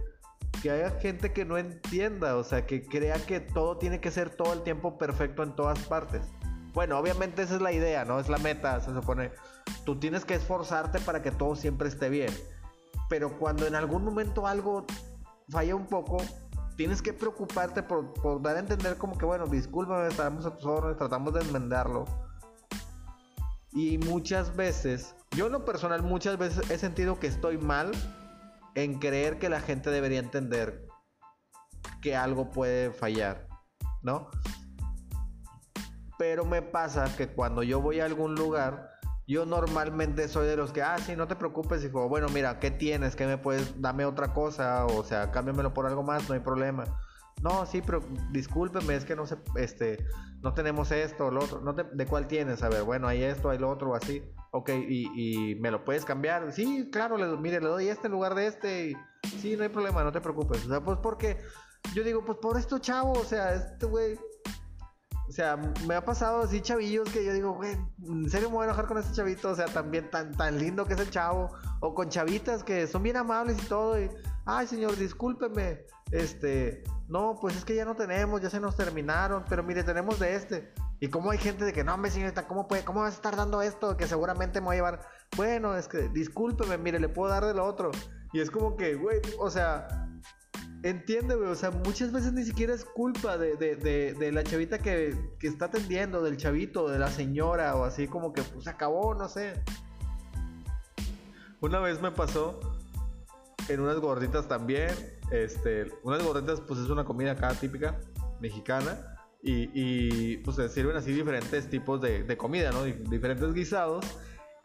que 0.61 0.73
haya 0.73 0.91
gente 0.99 1.33
que 1.33 1.45
no 1.45 1.57
entienda, 1.57 2.37
o 2.37 2.43
sea, 2.43 2.67
que 2.67 2.83
crea 2.83 3.15
que 3.27 3.39
todo 3.39 3.79
tiene 3.79 4.01
que 4.01 4.11
ser 4.11 4.31
todo 4.31 4.53
el 4.53 4.63
tiempo 4.63 4.99
perfecto 4.99 5.45
en 5.45 5.55
todas 5.55 5.79
partes. 5.81 6.23
Bueno, 6.73 6.99
obviamente 6.99 7.43
esa 7.43 7.57
es 7.57 7.61
la 7.61 7.73
idea, 7.73 8.05
¿no? 8.05 8.19
Es 8.19 8.29
la 8.29 8.39
meta, 8.39 8.81
se 8.81 8.93
supone. 8.93 9.31
Tú 9.85 9.99
tienes 9.99 10.25
que 10.25 10.35
esforzarte 10.35 11.01
para 11.01 11.23
que 11.23 11.31
todo 11.31 11.57
siempre 11.57 11.89
esté 11.89 12.09
bien. 12.09 12.33
Pero 13.09 13.39
cuando 13.39 13.67
en 13.67 13.75
algún 13.75 14.05
momento 14.05 14.47
algo 14.47 14.87
falla 15.49 15.75
un 15.75 15.87
poco, 15.87 16.19
tienes 16.77 17.03
que 17.03 17.13
preocuparte 17.13 17.83
por, 17.83 18.43
dar 18.43 18.57
a 18.57 18.61
entender 18.61 18.97
como 18.99 19.17
que, 19.17 19.25
bueno, 19.25 19.47
discúlpame, 19.47 20.09
estamos 20.09 20.45
a 20.45 20.55
tus 20.57 20.67
órdenes, 20.67 20.99
tratamos 20.99 21.33
de 21.35 21.41
enmendarlo 21.41 22.05
y 23.73 23.99
muchas 23.99 24.57
veces, 24.57 25.15
yo 25.37 25.47
en 25.47 25.53
lo 25.53 25.65
personal 25.65 26.03
muchas 26.03 26.39
veces 26.39 26.69
he 26.71 26.79
sentido 26.79 27.21
que 27.21 27.27
estoy 27.27 27.59
mal 27.59 27.93
en 28.75 28.99
creer 28.99 29.39
que 29.39 29.49
la 29.49 29.61
gente 29.61 29.91
debería 29.91 30.21
entender 30.21 30.87
que 32.01 32.17
algo 32.17 32.51
puede 32.51 32.93
fallar, 32.93 33.47
¿no? 34.03 34.31
Pero 36.19 36.45
me 36.45 36.63
pasa 36.63 37.15
que 37.17 37.29
cuando 37.29 37.63
yo 37.63 37.81
voy 37.81 38.01
a 38.01 38.07
algún 38.07 38.35
lugar, 38.35 38.98
yo 39.29 39.45
normalmente 39.45 40.27
soy 40.27 40.47
de 40.47 40.57
los 40.57 40.73
que, 40.73 40.83
ah, 40.83 40.97
sí, 40.99 41.15
no 41.15 41.29
te 41.29 41.37
preocupes, 41.37 41.85
hijo. 41.85 42.09
Bueno, 42.09 42.29
mira, 42.31 42.59
¿qué 42.59 42.71
tienes? 42.71 43.15
¿Qué 43.15 43.27
me 43.27 43.37
puedes? 43.37 43.81
Dame 43.81 44.07
otra 44.07 44.33
cosa. 44.33 44.87
O 44.87 45.05
sea, 45.05 45.31
cámbiamelo 45.31 45.75
por 45.75 45.87
algo 45.87 46.03
más, 46.03 46.27
no 46.29 46.35
hay 46.35 46.41
problema. 46.41 46.85
No, 47.43 47.67
sí, 47.67 47.83
pero 47.85 48.01
discúlpeme, 48.33 48.97
es 48.97 49.05
que 49.05 49.15
no 49.15 49.27
sé, 49.27 49.37
este, 49.57 50.05
no 50.43 50.55
tenemos 50.55 50.91
esto, 50.91 51.31
lo 51.31 51.45
otro, 51.45 51.61
no 51.61 51.73
¿de 51.73 52.07
cuál 52.07 52.27
tienes? 52.27 52.63
A 52.63 52.69
ver, 52.69 52.83
bueno, 52.83 53.07
hay 53.07 53.23
esto, 53.23 53.51
hay 53.51 53.59
lo 53.59 53.71
otro, 53.71 53.91
o 53.91 53.95
así. 53.95 54.23
Ok, 54.51 54.71
y, 54.71 55.57
me 55.61 55.71
lo 55.71 55.85
puedes 55.85 56.07
cambiar. 56.07 56.51
Sí, 56.53 56.89
claro, 56.91 57.19
le, 57.19 57.27
mire, 57.37 57.61
le 57.61 57.69
doy 57.69 57.89
este 57.89 58.07
en 58.07 58.13
lugar 58.13 58.35
de 58.35 58.47
este. 58.47 58.91
Y, 58.91 58.97
sí, 59.29 59.57
no 59.57 59.63
hay 59.63 59.69
problema, 59.69 60.03
no 60.03 60.11
te 60.11 60.23
preocupes. 60.23 60.65
O 60.65 60.69
sea, 60.69 60.81
pues 60.81 60.99
porque 61.03 61.37
yo 61.95 62.03
digo, 62.03 62.25
pues 62.25 62.39
por 62.39 62.59
esto 62.59 62.79
chavo, 62.79 63.13
o 63.13 63.25
sea, 63.25 63.55
este 63.55 63.87
güey. 63.87 64.19
O 65.29 65.33
sea, 65.33 65.59
me 65.87 65.95
ha 65.95 66.05
pasado 66.05 66.43
así 66.43 66.63
chavillos 66.63 67.09
que 67.11 67.25
yo 67.25 67.35
digo, 67.35 67.53
güey, 67.53 67.77
¿en 68.07 68.31
serio 68.31 68.49
me 68.49 68.57
voy 68.57 68.63
a 68.63 68.69
enojar 68.69 68.87
con 68.87 68.97
este 68.97 69.13
chavito? 69.13 69.51
O 69.51 69.55
sea, 69.55 69.67
también 69.67 70.11
tan, 70.11 70.35
tan 70.35 70.59
lindo 70.59 70.87
que 70.87 70.95
es 70.95 71.01
el 71.01 71.11
chavo. 71.11 71.51
O 71.81 71.95
con 71.95 72.09
chavitas 72.09 72.65
que 72.65 72.87
son 72.87 73.03
bien 73.03 73.17
amables 73.17 73.59
y 73.63 73.67
todo. 73.67 74.01
Y, 74.01 74.11
ay, 74.47 74.67
señor, 74.67 74.97
discúlpeme. 74.97 75.85
Este, 76.11 76.83
no, 77.09 77.37
pues 77.41 77.57
es 77.57 77.65
que 77.65 77.75
ya 77.75 77.85
no 77.85 77.95
tenemos, 77.95 78.41
ya 78.41 78.49
se 78.49 78.59
nos 78.59 78.75
terminaron, 78.75 79.45
pero 79.49 79.63
mire, 79.63 79.85
tenemos 79.85 80.19
de 80.19 80.35
este. 80.35 80.73
Y 81.01 81.09
como 81.09 81.31
hay 81.31 81.39
gente 81.39 81.65
de 81.65 81.73
que, 81.73 81.85
no, 81.85 81.95
hombre, 81.95 82.11
señorita, 82.11 82.49
¿cómo, 82.49 82.67
puede, 82.67 82.85
¿cómo 82.85 83.01
vas 83.01 83.13
a 83.13 83.17
estar 83.17 83.37
dando 83.37 83.61
esto? 83.61 83.97
Que 83.97 84.07
seguramente 84.07 84.61
me 84.61 84.67
voy 84.67 84.75
a 84.75 84.79
llevar. 84.79 85.01
Bueno, 85.37 85.77
es 85.77 85.89
que, 85.89 86.09
discúlpeme, 86.09 86.79
mire, 86.79 86.99
le 86.99 87.09
puedo 87.11 87.31
dar 87.31 87.45
de 87.45 87.53
lo 87.55 87.67
otro. 87.67 87.91
Y 88.33 88.41
es 88.41 88.51
como 88.51 88.77
que, 88.77 88.95
güey, 88.95 89.21
o 89.39 89.51
sea, 89.51 90.08
entiende, 90.83 91.35
güey, 91.35 91.49
o 91.49 91.55
sea, 91.55 91.71
muchas 91.71 92.13
veces 92.13 92.33
ni 92.33 92.45
siquiera 92.45 92.75
es 92.75 92.85
culpa 92.85 93.37
de, 93.39 93.57
de, 93.57 94.15
de, 94.15 94.33
la 94.33 94.43
chavita 94.45 94.79
que, 94.79 95.17
que, 95.39 95.47
está 95.47 95.67
atendiendo, 95.67 96.23
del 96.23 96.37
chavito, 96.37 96.89
de 96.89 96.99
la 96.99 97.11
señora, 97.11 97.75
o 97.77 97.85
así 97.85 98.07
como 98.09 98.33
que, 98.33 98.43
pues 98.43 98.67
acabó, 98.67 99.15
no 99.15 99.29
sé. 99.29 99.63
Una 101.61 101.81
vez 101.81 102.01
me 102.01 102.13
pasó 102.13 102.61
en 103.69 103.81
unas 103.81 103.99
gorditas 103.99 104.49
también 104.49 104.91
este, 105.31 105.93
unas 106.03 106.23
gorditas, 106.23 106.61
pues 106.61 106.81
es 106.81 106.89
una 106.89 107.05
comida 107.05 107.33
acá 107.33 107.55
típica 107.55 107.99
mexicana. 108.41 109.15
Y, 109.41 109.71
y 109.73 110.37
pues 110.39 110.57
se 110.57 110.69
sirven 110.69 110.97
así 110.97 111.13
diferentes 111.13 111.71
tipos 111.71 112.01
de, 112.01 112.25
de 112.25 112.37
comida, 112.37 112.73
¿no? 112.73 112.85
Diferentes 112.85 113.53
guisados. 113.55 114.05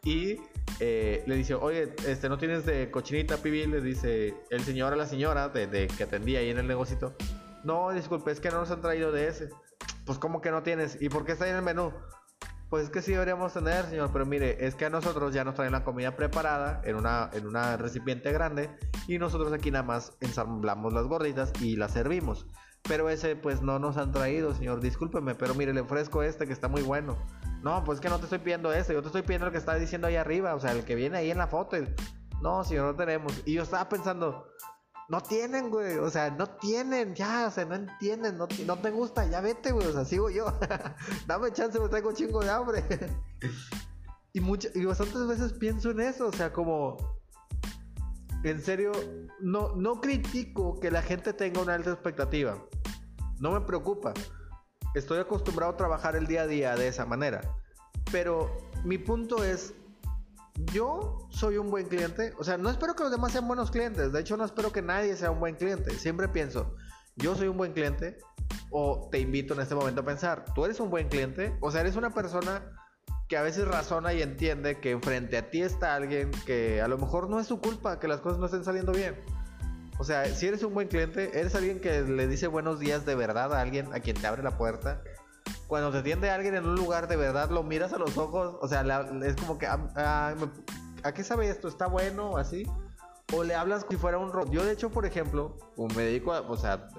Y 0.04 0.38
eh, 0.80 1.24
le 1.26 1.36
dice, 1.36 1.56
oye, 1.56 1.96
este, 2.08 2.30
¿no 2.30 2.38
tienes 2.38 2.66
de 2.66 2.92
cochinita 2.92 3.38
pibil? 3.38 3.72
Le 3.72 3.82
dice 3.82 4.36
el 4.50 4.62
señor 4.64 4.94
a 4.94 4.96
la 4.96 5.06
señora 5.06 5.52
que 5.54 6.04
atendía 6.04 6.40
ahí 6.40 6.50
en 6.50 6.58
el 6.58 6.68
negocito. 6.68 7.16
No, 7.64 7.92
disculpe, 7.92 8.32
es 8.32 8.40
que 8.40 8.50
no 8.50 8.60
nos 8.60 8.72
han 8.72 8.82
traído 8.82 9.12
de 9.12 9.28
ese. 9.28 9.50
Pues, 10.06 10.20
¿cómo 10.20 10.42
que 10.42 10.52
no 10.52 10.64
tienes? 10.64 11.02
¿Y 11.02 11.10
por 11.10 11.26
qué 11.26 11.32
está 11.32 11.46
ahí 11.46 11.52
en 11.52 11.58
el 11.58 11.64
menú? 11.64 11.94
Pues 12.70 12.86
es 12.86 12.90
que 12.90 13.04
sí 13.04 13.12
deberíamos 13.12 13.54
tener, 13.54 13.86
señor, 13.86 14.10
pero 14.12 14.26
mire, 14.26 14.66
es 14.66 14.74
que 14.74 14.86
a 14.86 14.90
nosotros 14.90 15.32
ya 15.34 15.44
nos 15.44 15.54
traen 15.54 15.72
la 15.72 15.84
comida 15.84 16.16
preparada 16.16 16.82
en 16.84 16.96
una, 16.96 17.30
en 17.32 17.46
una 17.46 17.78
recipiente 17.78 18.32
grande 18.32 18.72
y 19.08 19.20
nosotros 19.20 19.54
aquí 19.54 19.70
nada 19.70 19.84
más 19.84 20.18
ensamblamos 20.22 20.92
las 20.92 21.06
gorditas 21.06 21.54
y 21.62 21.76
las 21.76 21.92
servimos. 21.92 22.48
Pero 22.82 23.10
ese 23.10 23.36
pues 23.36 23.62
no 23.62 23.78
nos 23.78 23.98
han 23.98 24.12
traído, 24.12 24.56
señor, 24.56 24.82
discúlpeme, 24.82 25.36
pero 25.36 25.54
mire, 25.54 25.72
le 25.72 25.82
ofrezco 25.82 26.24
este 26.24 26.48
que 26.48 26.54
está 26.54 26.68
muy 26.68 26.82
bueno. 26.82 27.16
No, 27.64 27.82
pues 27.86 27.98
es 27.98 28.02
que 28.02 28.10
no 28.10 28.18
te 28.18 28.26
estoy 28.26 28.40
pidiendo 28.40 28.74
este, 28.74 28.94
yo 28.94 29.02
te 29.02 29.08
estoy 29.08 29.22
pidiendo 29.22 29.48
el 29.48 29.54
que 29.54 29.58
está 29.58 29.76
diciendo 29.76 30.08
ahí 30.08 30.18
arriba, 30.18 30.54
o 30.54 30.60
sea, 30.60 30.74
el 30.74 30.84
que 30.84 30.96
viene 30.96 31.18
ahí 31.18 31.32
en 31.32 31.38
la 31.38 31.48
foto. 31.48 31.78
No, 32.42 32.64
señor, 32.66 32.88
no 32.88 32.96
tenemos. 32.96 33.42
Y 33.46 33.54
yo 33.54 33.64
estaba 33.64 33.88
pensando, 33.88 34.46
no 35.08 35.22
tienen, 35.22 35.70
güey. 35.70 35.98
O 35.98 36.10
sea, 36.10 36.30
no 36.30 36.46
tienen, 36.48 37.16
ya, 37.16 37.48
o 37.48 37.52
sea, 37.52 37.64
no 37.64 37.76
entienden, 37.76 38.38
no, 38.38 38.50
no 38.66 38.78
te 38.80 38.92
gusta, 38.92 39.26
ya 39.26 39.40
vete, 39.40 39.72
güey. 39.72 39.88
O 39.88 39.94
sea, 39.94 40.04
sigo 40.04 40.30
yo. 40.30 40.46
Dame 41.28 41.54
chance, 41.54 41.80
me 41.80 41.88
traigo 41.88 42.12
chingo 42.12 42.42
de 42.42 42.50
hambre. 42.50 42.84
y, 44.34 44.42
muchas, 44.42 44.76
y 44.76 44.84
bastantes 44.84 45.26
veces 45.26 45.54
pienso 45.54 45.92
en 45.92 46.02
eso, 46.02 46.28
o 46.28 46.34
sea, 46.34 46.52
como. 46.52 46.98
En 48.44 48.62
serio, 48.62 48.92
no, 49.40 49.74
no 49.78 50.02
critico 50.02 50.78
que 50.82 50.92
la 50.92 51.02
gente 51.02 51.32
tenga 51.32 51.62
una 51.62 51.76
alta 51.76 51.92
expectativa. 51.92 52.62
No 53.40 53.52
me 53.52 53.62
preocupa. 53.62 54.14
Estoy 54.94 55.20
acostumbrado 55.20 55.74
a 55.74 55.78
trabajar 55.78 56.16
el 56.16 56.28
día 56.28 56.44
a 56.44 56.48
día 56.48 56.76
de 56.76 56.88
esa 56.88 57.06
manera. 57.06 57.42
Pero 58.12 58.56
mi 58.84 58.98
punto 58.98 59.44
es, 59.44 59.74
yo 60.72 61.28
soy 61.30 61.58
un 61.58 61.70
buen 61.70 61.88
cliente. 61.88 62.34
O 62.38 62.44
sea, 62.44 62.58
no 62.58 62.70
espero 62.70 62.96
que 62.96 63.04
los 63.04 63.12
demás 63.12 63.32
sean 63.32 63.48
buenos 63.48 63.72
clientes. 63.72 64.12
De 64.12 64.20
hecho, 64.20 64.38
no 64.38 64.46
espero 64.46 64.72
que 64.72 64.82
nadie 64.82 65.16
sea 65.16 65.32
un 65.32 65.40
buen 65.40 65.56
cliente. 65.56 65.92
Siempre 65.96 66.28
pienso, 66.28 66.76
yo 67.16 67.36
soy 67.36 67.48
un 67.48 67.58
buen 67.58 67.74
cliente. 67.74 68.18
O 68.70 69.10
te 69.12 69.20
invito 69.20 69.54
en 69.54 69.62
este 69.62 69.76
momento 69.76 70.02
a 70.02 70.06
pensar, 70.06 70.46
¿tú 70.54 70.66
eres 70.66 70.80
un 70.80 70.90
buen 70.90 71.08
cliente? 71.08 71.56
O 71.62 71.72
sea, 71.72 71.82
eres 71.82 71.96
una 71.96 72.12
persona 72.12 72.64
que 73.28 73.38
a 73.38 73.42
veces 73.42 73.68
razona 73.68 74.14
y 74.14 74.22
entiende 74.22 74.80
que 74.80 74.92
enfrente 74.92 75.38
a 75.38 75.50
ti 75.50 75.62
está 75.62 75.96
alguien 75.96 76.32
que 76.46 76.82
a 76.82 76.88
lo 76.88 76.98
mejor 76.98 77.30
no 77.30 77.40
es 77.40 77.48
su 77.48 77.60
culpa 77.60 78.00
que 78.00 78.08
las 78.08 78.22
cosas 78.22 78.40
no 78.40 78.46
estén 78.46 78.64
saliendo 78.64 78.92
bien. 78.92 79.16
O 80.00 80.04
sea, 80.04 80.26
si 80.26 80.48
eres 80.48 80.64
un 80.64 80.74
buen 80.74 80.88
cliente, 80.88 81.40
eres 81.40 81.56
alguien 81.56 81.80
que 81.80 82.02
le 82.02 82.28
dice 82.28 82.48
buenos 82.48 82.80
días 82.80 83.06
de 83.06 83.16
verdad 83.16 83.54
a 83.54 83.62
alguien 83.62 83.94
a 83.94 84.00
quien 84.00 84.16
te 84.20 84.28
abre 84.28 84.44
la 84.44 84.58
puerta 84.58 85.02
cuando 85.68 85.92
te 85.92 85.98
atiende 86.00 86.30
alguien 86.30 86.56
en 86.56 86.68
un 86.68 86.76
lugar 86.76 87.08
de 87.08 87.16
verdad, 87.16 87.50
lo 87.50 87.64
miras 87.64 87.94
a 87.94 87.98
los 87.98 88.18
ojos, 88.18 88.58
o 88.62 88.68
sea, 88.68 88.82
es 89.24 89.36
como 89.36 89.58
que, 89.58 89.66
ah, 89.66 89.88
ah, 89.96 90.36
¿a 91.04 91.12
qué 91.14 91.24
sabe 91.24 91.50
esto? 91.50 91.68
¿Está 91.68 91.88
bueno? 91.88 92.38
Así. 92.38 92.68
o 93.34 93.44
le 93.44 93.56
hablas 93.56 93.84
como 93.84 93.94
si 93.94 93.98
fuera 93.98 94.20
un 94.20 94.32
robot. 94.32 94.52
Yo, 94.52 94.64
de 94.64 94.74
hecho, 94.74 94.92
por 94.92 95.08
ejemplo, 95.08 95.58
me 95.96 96.04
dedico 96.04 96.34
a, 96.34 96.42
o 96.42 96.58
sea, 96.58 96.90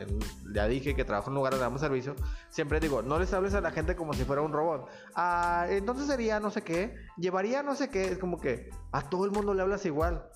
ya 0.52 0.66
dije 0.66 0.96
que 0.96 1.04
trabajo 1.04 1.28
en 1.28 1.32
un 1.32 1.36
lugar 1.36 1.52
donde 1.52 1.64
damos 1.64 1.80
servicio, 1.80 2.16
siempre 2.48 2.80
digo, 2.80 3.02
no 3.02 3.18
les 3.20 3.32
hables 3.32 3.54
a 3.54 3.60
la 3.60 3.70
gente 3.70 3.94
como 3.94 4.12
si 4.14 4.24
fuera 4.24 4.42
un 4.42 4.52
robot. 4.52 4.88
Ah, 5.14 5.66
entonces 5.68 6.08
sería 6.08 6.40
no 6.40 6.50
sé 6.50 6.62
qué, 6.62 6.96
llevaría 7.16 7.62
no 7.62 7.76
sé 7.76 7.90
qué, 7.90 8.06
es 8.08 8.18
como 8.18 8.40
que 8.40 8.70
a 8.90 9.02
todo 9.08 9.24
el 9.24 9.30
mundo 9.30 9.54
le 9.54 9.62
hablas 9.62 9.86
igual. 9.86 10.28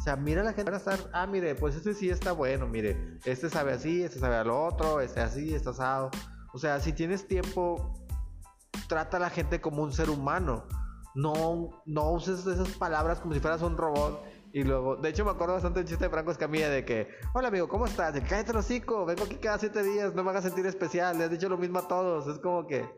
O 0.00 0.02
sea, 0.02 0.16
mira 0.16 0.42
la 0.42 0.54
gente, 0.54 0.70
van 0.70 0.74
a 0.74 0.78
estar, 0.78 0.98
ah, 1.12 1.26
mire, 1.26 1.54
pues 1.54 1.76
este 1.76 1.92
sí 1.92 2.08
está 2.08 2.32
bueno, 2.32 2.66
mire, 2.66 3.18
este 3.26 3.50
sabe 3.50 3.74
así, 3.74 4.02
este 4.02 4.18
sabe 4.18 4.36
a 4.36 4.44
lo 4.44 4.64
otro, 4.64 5.02
este 5.02 5.20
así, 5.20 5.54
este 5.54 5.68
asado. 5.68 6.10
O 6.54 6.58
sea, 6.58 6.80
si 6.80 6.94
tienes 6.94 7.28
tiempo, 7.28 7.92
trata 8.88 9.18
a 9.18 9.20
la 9.20 9.28
gente 9.28 9.60
como 9.60 9.82
un 9.82 9.92
ser 9.92 10.08
humano. 10.08 10.64
No, 11.14 11.82
no 11.84 12.12
uses 12.12 12.46
esas 12.46 12.70
palabras 12.70 13.20
como 13.20 13.34
si 13.34 13.40
fueras 13.40 13.60
un 13.60 13.76
robot 13.76 14.24
y 14.54 14.64
luego, 14.64 14.96
de 14.96 15.10
hecho 15.10 15.24
me 15.24 15.32
acuerdo 15.32 15.54
bastante 15.54 15.80
del 15.80 15.88
chiste 15.88 16.04
de 16.04 16.10
Franco 16.10 16.30
Escamilla 16.30 16.70
de 16.70 16.82
que, 16.84 17.08
hola 17.34 17.48
amigo, 17.48 17.68
¿cómo 17.68 17.84
estás? 17.84 18.18
Cállate 18.26 18.56
hocico, 18.56 19.04
vengo 19.04 19.24
aquí 19.24 19.36
cada 19.36 19.58
siete 19.58 19.82
días, 19.82 20.14
no 20.14 20.24
me 20.24 20.30
hagas 20.30 20.44
sentir 20.44 20.64
especial, 20.64 21.18
le 21.18 21.24
has 21.24 21.30
dicho 21.30 21.48
lo 21.50 21.58
mismo 21.58 21.78
a 21.78 21.86
todos. 21.86 22.26
Es 22.26 22.38
como 22.38 22.66
que, 22.66 22.88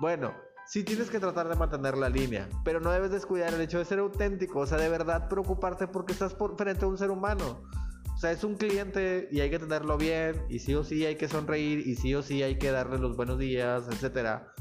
bueno, 0.00 0.32
sí 0.68 0.84
tienes 0.84 1.08
que 1.08 1.18
tratar 1.18 1.48
de 1.48 1.56
mantener 1.56 1.96
la 1.96 2.10
línea, 2.10 2.46
pero 2.62 2.78
no 2.78 2.90
debes 2.90 3.10
descuidar 3.10 3.54
el 3.54 3.60
hecho 3.62 3.78
de 3.78 3.86
ser 3.86 3.98
auténtico, 4.00 4.60
o 4.60 4.66
sea, 4.66 4.76
de 4.76 4.90
verdad 4.90 5.28
preocuparte 5.28 5.88
porque 5.88 6.12
estás 6.12 6.36
frente 6.56 6.84
a 6.84 6.88
un 6.88 6.98
ser 6.98 7.10
humano. 7.10 7.62
O 8.14 8.20
sea, 8.20 8.32
es 8.32 8.44
un 8.44 8.56
cliente 8.56 9.28
y 9.30 9.40
hay 9.40 9.48
que 9.48 9.58
tenerlo 9.58 9.96
bien, 9.96 10.42
y 10.48 10.58
sí 10.58 10.74
o 10.74 10.84
sí 10.84 11.06
hay 11.06 11.16
que 11.16 11.28
sonreír, 11.28 11.86
y 11.86 11.94
sí 11.94 12.14
o 12.14 12.22
sí 12.22 12.42
hay 12.42 12.58
que 12.58 12.70
darle 12.70 12.98
los 12.98 13.16
buenos 13.16 13.38
días, 13.38 13.84
etcétera. 13.88 14.52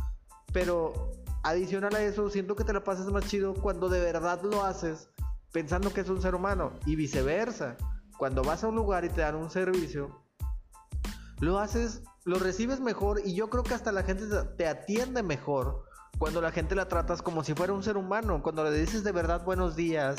Pero 0.54 1.12
adicional 1.44 1.94
a 1.96 2.02
eso, 2.02 2.30
siento 2.30 2.56
que 2.56 2.64
te 2.64 2.72
la 2.72 2.84
pasas 2.84 3.08
más 3.08 3.28
chido 3.28 3.54
cuando 3.54 3.90
de 3.90 4.00
verdad 4.00 4.42
lo 4.44 4.64
haces 4.64 5.10
pensando 5.52 5.92
que 5.92 6.02
es 6.02 6.10
un 6.10 6.22
ser 6.22 6.36
humano 6.36 6.72
y 6.86 6.96
viceversa. 6.96 7.76
Cuando 8.18 8.44
vas 8.44 8.64
a 8.64 8.68
un 8.68 8.76
lugar 8.76 9.04
y 9.06 9.10
te 9.10 9.22
dan 9.22 9.36
un 9.36 9.50
servicio, 9.50 10.24
lo 11.40 11.60
haces, 11.60 12.04
lo 12.26 12.40
recibes 12.40 12.80
mejor 12.80 13.22
y 13.26 13.34
yo 13.34 13.50
creo 13.50 13.64
que 13.64 13.74
hasta 13.74 13.92
la 13.92 14.04
gente 14.04 14.26
te 14.58 14.68
atiende 14.68 15.22
mejor 15.24 15.87
cuando 16.18 16.42
la 16.42 16.52
gente 16.52 16.76
la 16.76 16.88
tratas 16.88 17.22
como 17.22 17.44
si 17.44 17.54
fuera 17.54 17.74
un 17.74 17.84
ser 17.84 17.98
humano, 17.98 18.42
cuando 18.42 18.64
le 18.64 18.72
dices 18.72 19.04
de 19.04 19.12
verdad 19.12 19.44
buenos 19.46 19.76
días, 19.76 20.16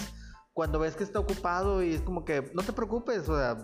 cuando 0.52 0.78
ves 0.78 0.96
que 0.96 1.04
está 1.04 1.20
ocupado 1.20 1.82
y 1.82 1.94
es 1.94 2.00
como 2.02 2.24
que 2.24 2.50
no 2.54 2.62
te 2.62 2.72
preocupes, 2.72 3.28
o 3.28 3.36
sea, 3.36 3.56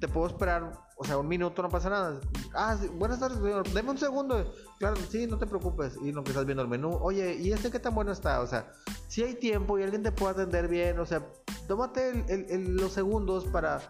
te 0.00 0.08
puedo 0.08 0.26
esperar, 0.26 0.72
o 0.96 1.04
sea, 1.04 1.18
un 1.18 1.28
minuto 1.28 1.62
no 1.62 1.68
pasa 1.68 1.88
nada. 1.90 2.20
Ah, 2.54 2.76
buenas 2.94 3.20
tardes, 3.20 3.38
señor, 3.38 3.68
deme 3.70 3.90
un 3.90 3.98
segundo. 3.98 4.52
Claro, 4.78 4.96
sí, 5.08 5.26
no 5.28 5.38
te 5.38 5.46
preocupes. 5.46 5.96
Y 6.02 6.10
lo 6.10 6.24
que 6.24 6.30
estás 6.30 6.44
viendo 6.44 6.62
el 6.62 6.68
menú, 6.68 6.98
oye, 7.00 7.36
¿y 7.36 7.52
este 7.52 7.70
qué 7.70 7.78
tan 7.78 7.94
bueno 7.94 8.10
está? 8.10 8.40
O 8.40 8.46
sea, 8.46 8.72
si 9.06 9.22
hay 9.22 9.34
tiempo 9.34 9.78
y 9.78 9.84
alguien 9.84 10.02
te 10.02 10.10
puede 10.10 10.32
atender 10.32 10.66
bien, 10.66 10.98
o 10.98 11.06
sea, 11.06 11.24
tómate 11.68 12.24
los 12.58 12.92
segundos 12.92 13.44
para, 13.44 13.80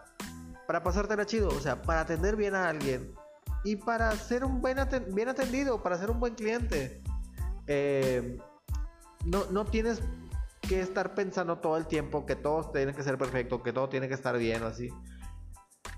para 0.67 0.83
pasártela 0.83 1.25
chido, 1.25 1.49
o 1.49 1.59
sea, 1.59 1.81
para 1.81 2.01
atender 2.01 2.35
bien 2.35 2.53
a 2.53 2.69
alguien 2.69 3.15
y 3.63 3.77
para 3.77 4.11
ser 4.11 4.45
un 4.45 4.61
buen 4.61 4.77
atendido, 4.77 5.81
para 5.81 5.97
ser 5.97 6.11
un 6.11 6.19
buen 6.19 6.35
cliente. 6.35 7.01
Eh, 7.67 8.37
no, 9.25 9.45
no 9.51 9.65
tienes 9.65 10.01
que 10.61 10.81
estar 10.81 11.13
pensando 11.13 11.57
todo 11.57 11.77
el 11.77 11.87
tiempo 11.87 12.25
que 12.25 12.35
todo 12.35 12.71
tiene 12.71 12.93
que 12.93 13.03
ser 13.03 13.17
perfecto, 13.17 13.63
que 13.63 13.73
todo 13.73 13.89
tiene 13.89 14.07
que 14.07 14.13
estar 14.13 14.37
bien, 14.37 14.63
así. 14.63 14.89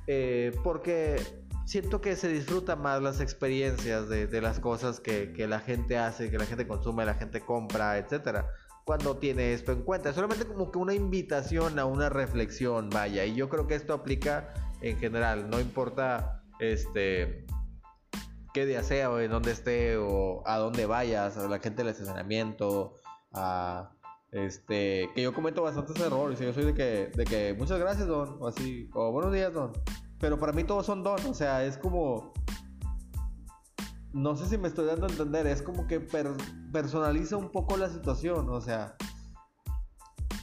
Eh, 0.08 0.51
porque 0.63 1.17
siento 1.65 2.01
que 2.01 2.15
se 2.15 2.28
disfrutan 2.28 2.82
más 2.82 3.01
las 3.01 3.19
experiencias 3.19 4.08
de, 4.10 4.41
las 4.41 4.60
cosas 4.60 4.99
que, 4.99 5.34
la 5.47 5.60
gente 5.60 5.97
hace, 5.97 6.30
que 6.30 6.38
la 6.38 6.45
gente 6.45 6.67
consume, 6.67 7.06
la 7.06 7.15
gente 7.15 7.41
compra, 7.41 7.97
etcétera. 7.97 8.49
Cuando 8.86 9.17
tiene 9.17 9.54
esto 9.54 9.71
en 9.71 9.82
cuenta, 9.82 10.10
es 10.10 10.15
solamente 10.15 10.45
como 10.45 10.71
que 10.71 10.78
una 10.78 10.93
invitación 10.93 11.80
a 11.80 11.86
una 11.86 12.10
reflexión, 12.10 12.89
vaya. 12.89 13.25
Y 13.25 13.34
yo 13.34 13.49
creo 13.49 13.65
que 13.65 13.73
esto 13.73 13.93
aplica 13.93 14.54
en 14.82 14.97
general, 14.97 15.49
no 15.49 15.60
importa 15.60 16.43
este 16.60 17.45
qué 18.56 18.65
día 18.65 18.84
sea 18.84 19.12
o 19.12 19.20
en 19.20 19.30
dónde 19.30 19.52
esté 19.52 19.98
o 19.98 20.41
a 20.46 20.58
dónde 20.58 20.86
vayas, 20.86 21.38
a 21.38 21.50
la 21.50 21.60
gente 21.60 21.84
del 21.84 21.89
estacionamiento, 21.89 22.96
a 23.34 23.91
este, 24.32 25.10
que 25.13 25.22
yo 25.22 25.34
comento 25.34 25.62
bastantes 25.62 26.00
errores. 26.00 26.39
Yo 26.39 26.54
soy 26.54 26.63
de 26.63 26.74
que, 26.74 27.12
de 27.13 27.26
que 27.26 27.54
muchas 27.54 27.78
gracias, 27.80 28.08
don, 28.08 28.38
o 28.39 28.48
así, 28.48 28.89
o 28.94 29.12
buenos 29.12 29.34
días, 29.34 29.54
don. 29.54 29.74
Pero 30.22 30.39
para 30.39 30.54
mí 30.54 30.63
todos 30.63 30.86
son 30.86 31.04
don, 31.04 31.20
o 31.26 31.34
sea, 31.34 31.65
es 31.65 31.78
como. 31.78 32.32
No 34.13 34.38
sé 34.38 34.46
si 34.46 34.58
me 34.58 34.70
estoy 34.70 34.86
dando 34.86 35.08
a 35.08 35.10
entender, 35.10 35.46
es 35.48 35.62
como 35.62 35.86
que 35.86 36.00
personaliza 36.72 37.36
un 37.36 37.52
poco 37.52 37.76
la 37.76 37.89
situación, 37.89 38.48
o 38.50 38.62
sea. 38.62 38.96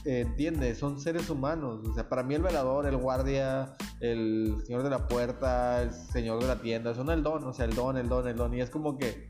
Entiende, 0.05 0.75
son 0.75 0.99
seres 0.99 1.29
humanos. 1.29 1.87
O 1.87 1.93
sea, 1.93 2.09
para 2.09 2.23
mí 2.23 2.35
el 2.35 2.41
velador, 2.41 2.85
el 2.85 2.97
guardia, 2.97 3.75
el 3.99 4.55
señor 4.65 4.83
de 4.83 4.89
la 4.89 5.07
puerta, 5.07 5.81
el 5.81 5.91
señor 5.91 6.41
de 6.41 6.47
la 6.47 6.61
tienda, 6.61 6.93
son 6.93 7.09
el 7.09 7.23
don, 7.23 7.43
o 7.43 7.53
sea, 7.53 7.65
el 7.65 7.75
don, 7.75 7.97
el 7.97 8.09
don, 8.09 8.27
el 8.27 8.35
don. 8.35 8.53
Y 8.53 8.61
es 8.61 8.69
como 8.69 8.97
que. 8.97 9.29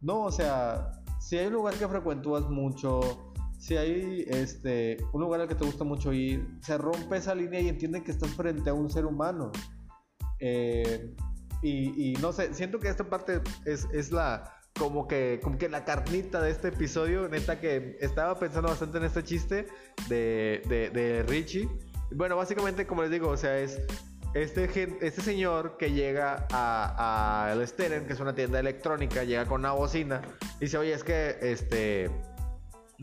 No, 0.00 0.22
o 0.22 0.32
sea, 0.32 0.90
si 1.20 1.38
hay 1.38 1.46
un 1.46 1.54
lugar 1.54 1.74
que 1.74 1.86
frecuentúas 1.86 2.48
mucho, 2.50 3.32
si 3.58 3.76
hay 3.76 4.24
este, 4.26 4.96
un 5.12 5.20
lugar 5.20 5.40
al 5.40 5.48
que 5.48 5.54
te 5.54 5.64
gusta 5.64 5.84
mucho 5.84 6.12
ir, 6.12 6.58
se 6.60 6.76
rompe 6.76 7.16
esa 7.16 7.34
línea 7.34 7.60
y 7.60 7.68
entiende 7.68 8.02
que 8.02 8.10
estás 8.10 8.30
frente 8.30 8.68
a 8.68 8.74
un 8.74 8.90
ser 8.90 9.06
humano. 9.06 9.52
Eh, 10.40 11.14
y, 11.62 12.14
no 12.20 12.32
sé, 12.32 12.52
siento 12.54 12.80
que 12.80 12.88
esta 12.88 13.08
parte 13.08 13.40
es, 13.64 14.10
la 14.10 14.52
como 14.78 15.06
que, 15.06 15.40
como 15.42 15.58
que 15.58 15.68
la 15.68 15.84
carnita 15.84 16.40
de 16.40 16.50
este 16.50 16.68
episodio, 16.68 17.28
neta 17.28 17.60
que 17.60 17.96
estaba 18.00 18.38
pensando 18.38 18.68
bastante 18.68 18.98
en 18.98 19.04
este 19.04 19.22
chiste 19.22 19.66
de, 20.08 20.62
de, 20.92 21.22
Richie. 21.28 21.68
Bueno, 22.10 22.36
básicamente 22.36 22.86
como 22.86 23.02
les 23.02 23.10
digo, 23.10 23.28
o 23.28 23.36
sea, 23.36 23.58
es 23.58 23.80
este, 24.34 24.64
este 25.06 25.20
señor 25.22 25.76
que 25.76 25.92
llega 25.92 26.46
a, 26.50 27.46
a 27.48 27.52
el 27.52 27.66
Steren, 27.66 28.06
que 28.06 28.14
es 28.14 28.20
una 28.20 28.34
tienda 28.34 28.60
electrónica, 28.60 29.24
llega 29.24 29.46
con 29.46 29.60
una 29.60 29.72
bocina 29.72 30.22
y 30.56 30.64
dice, 30.64 30.78
oye, 30.78 30.94
es 30.94 31.04
que 31.04 31.36
este 31.42 32.10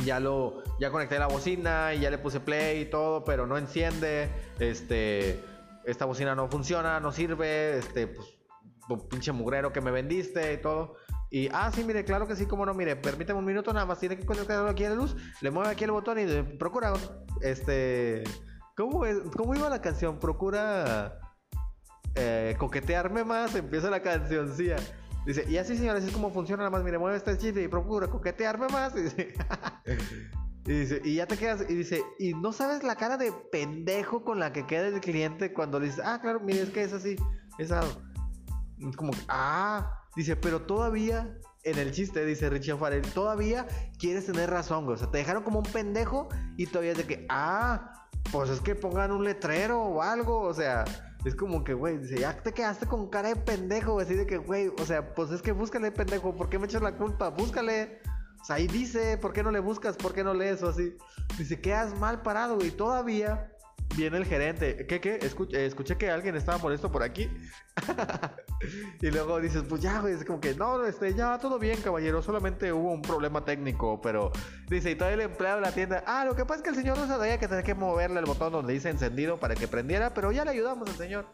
ya 0.05 0.19
lo 0.19 0.63
ya 0.79 0.91
conecté 0.91 1.19
la 1.19 1.27
bocina 1.27 1.93
y 1.93 1.99
ya 1.99 2.09
le 2.09 2.17
puse 2.17 2.39
play 2.39 2.81
y 2.81 2.85
todo, 2.85 3.23
pero 3.25 3.45
no 3.45 3.57
enciende, 3.57 4.29
este 4.59 5.39
esta 5.85 6.05
bocina 6.05 6.35
no 6.35 6.49
funciona, 6.49 6.99
no 6.99 7.11
sirve, 7.11 7.77
este 7.77 8.07
pues 8.07 8.39
pinche 9.09 9.31
mugrero 9.31 9.71
que 9.71 9.81
me 9.81 9.91
vendiste 9.91 10.53
y 10.53 10.57
todo. 10.57 10.95
Y, 11.31 11.47
ah, 11.53 11.71
sí, 11.73 11.83
mire, 11.83 12.03
claro 12.03 12.27
que 12.27 12.35
sí, 12.35 12.45
como 12.45 12.65
no, 12.65 12.73
mire, 12.73 12.95
permíteme 12.95 13.39
un 13.39 13.45
minuto 13.45 13.71
nada 13.71 13.85
más, 13.85 13.99
tiene 13.99 14.17
que 14.17 14.25
conectarlo 14.25 14.69
aquí 14.69 14.83
a 14.83 14.89
la 14.89 14.95
luz, 14.95 15.15
le 15.41 15.51
mueve 15.51 15.69
aquí 15.69 15.83
el 15.83 15.91
botón 15.91 16.17
y 16.17 16.41
procura, 16.57 16.93
este, 17.41 18.23
¿cómo, 18.75 19.03
¿cómo 19.37 19.55
iba 19.55 19.69
la 19.69 19.81
canción? 19.81 20.19
Procura 20.19 21.19
eh, 22.15 22.55
coquetearme 22.57 23.23
más, 23.23 23.53
empieza 23.55 23.89
la 23.91 24.01
canción, 24.01 24.55
sí. 24.55 24.69
Dice, 25.25 25.45
y 25.47 25.57
así 25.57 25.77
señores, 25.77 26.03
es 26.03 26.11
como 26.11 26.31
funciona 26.31 26.63
nada 26.63 26.71
más, 26.71 26.83
mire, 26.83 26.97
mueve 26.97 27.17
este 27.17 27.37
chiste 27.37 27.61
y 27.61 27.67
procura 27.67 28.07
coquetearme 28.07 28.67
más. 28.69 28.93
Y 30.65 30.71
dice, 30.71 31.01
y 31.03 31.15
ya 31.15 31.25
te 31.25 31.35
quedas, 31.35 31.65
y 31.67 31.73
dice, 31.73 32.03
y 32.19 32.35
no 32.35 32.53
sabes 32.53 32.83
la 32.83 32.95
cara 32.95 33.17
de 33.17 33.31
pendejo 33.51 34.23
con 34.23 34.39
la 34.39 34.53
que 34.53 34.67
queda 34.67 34.87
el 34.87 34.99
cliente 34.99 35.51
cuando 35.51 35.79
le 35.79 35.87
dices, 35.87 36.03
ah, 36.05 36.19
claro, 36.21 36.41
mire, 36.41 36.61
es 36.61 36.69
que 36.69 36.83
es 36.83 36.93
así, 36.93 37.15
es 37.57 37.71
algo. 37.71 37.99
Como, 38.95 39.11
ah, 39.27 40.03
dice, 40.15 40.35
pero 40.35 40.61
todavía, 40.61 41.37
en 41.63 41.77
el 41.77 41.91
chiste, 41.91 42.25
dice 42.25 42.49
Richie 42.49 42.75
Farrell, 42.75 43.01
todavía 43.13 43.67
quieres 43.97 44.25
tener 44.25 44.49
razón, 44.49 44.85
güey. 44.85 44.95
O 44.95 44.97
sea, 44.97 45.11
te 45.11 45.17
dejaron 45.17 45.43
como 45.43 45.59
un 45.59 45.65
pendejo 45.65 46.29
y 46.57 46.65
todavía 46.65 46.93
es 46.93 46.97
de 46.97 47.05
que, 47.05 47.25
ah, 47.29 48.07
pues 48.31 48.49
es 48.49 48.61
que 48.61 48.75
pongan 48.75 49.11
un 49.11 49.23
letrero 49.23 49.81
o 49.81 50.01
algo, 50.01 50.41
o 50.41 50.53
sea, 50.53 50.85
es 51.25 51.35
como 51.35 51.63
que, 51.63 51.73
güey, 51.73 51.97
dice, 51.97 52.19
ya 52.19 52.35
te 52.41 52.53
quedaste 52.53 52.85
con 52.85 53.09
cara 53.09 53.29
de 53.29 53.35
pendejo, 53.35 53.99
Así 53.99 54.15
de 54.15 54.25
que, 54.25 54.37
güey, 54.37 54.69
o 54.69 54.85
sea, 54.85 55.13
pues 55.13 55.31
es 55.31 55.41
que 55.41 55.51
búscale, 55.51 55.91
pendejo, 55.91 56.35
¿por 56.35 56.49
qué 56.49 56.57
me 56.57 56.65
echas 56.65 56.81
la 56.81 56.95
culpa? 56.95 57.29
Búscale. 57.29 57.99
O 58.41 58.45
sea, 58.45 58.55
ahí 58.55 58.67
dice, 58.67 59.17
¿por 59.17 59.33
qué 59.33 59.43
no 59.43 59.51
le 59.51 59.59
buscas? 59.59 59.97
¿Por 59.97 60.13
qué 60.13 60.23
no 60.23 60.33
lees 60.33 60.63
o 60.63 60.69
así? 60.69 60.95
Dice, 61.37 61.59
quedas 61.59 61.97
mal 61.99 62.21
parado, 62.21 62.55
güey. 62.55 62.71
Todavía 62.71 63.51
viene 63.95 64.17
el 64.17 64.25
gerente. 64.25 64.85
¿Qué, 64.87 64.99
qué? 65.01 65.19
Escuché, 65.21 65.65
escuché 65.65 65.97
que 65.97 66.09
alguien 66.09 66.35
estaba 66.35 66.57
molesto 66.57 66.91
por 66.91 67.03
aquí. 67.03 67.29
y 69.01 69.11
luego 69.11 69.39
dices, 69.39 69.63
pues 69.67 69.81
ya, 69.81 70.01
güey, 70.01 70.13
es 70.13 70.25
como 70.25 70.39
que, 70.39 70.55
no, 70.55 70.85
este, 70.85 71.13
ya, 71.13 71.37
todo 71.37 71.59
bien, 71.59 71.81
caballero. 71.81 72.21
Solamente 72.21 72.71
hubo 72.71 72.91
un 72.91 73.01
problema 73.01 73.43
técnico, 73.43 73.99
pero... 74.01 74.31
Dice, 74.69 74.91
y 74.91 74.95
todavía 74.95 75.25
el 75.25 75.31
empleado 75.31 75.57
de 75.57 75.61
la 75.61 75.71
tienda, 75.71 76.03
ah, 76.05 76.25
lo 76.25 76.35
que 76.35 76.45
pasa 76.45 76.57
es 76.57 76.63
que 76.63 76.69
el 76.69 76.75
señor 76.75 76.97
no 76.97 77.07
sabía 77.07 77.39
que 77.39 77.47
tenía 77.47 77.63
que 77.63 77.75
moverle 77.75 78.19
el 78.19 78.25
botón 78.25 78.51
donde 78.51 78.73
dice 78.73 78.89
encendido 78.89 79.39
para 79.39 79.55
que 79.55 79.67
prendiera, 79.67 80.13
pero 80.13 80.31
ya 80.31 80.45
le 80.45 80.51
ayudamos 80.51 80.87
al 80.89 80.95
señor. 80.95 81.25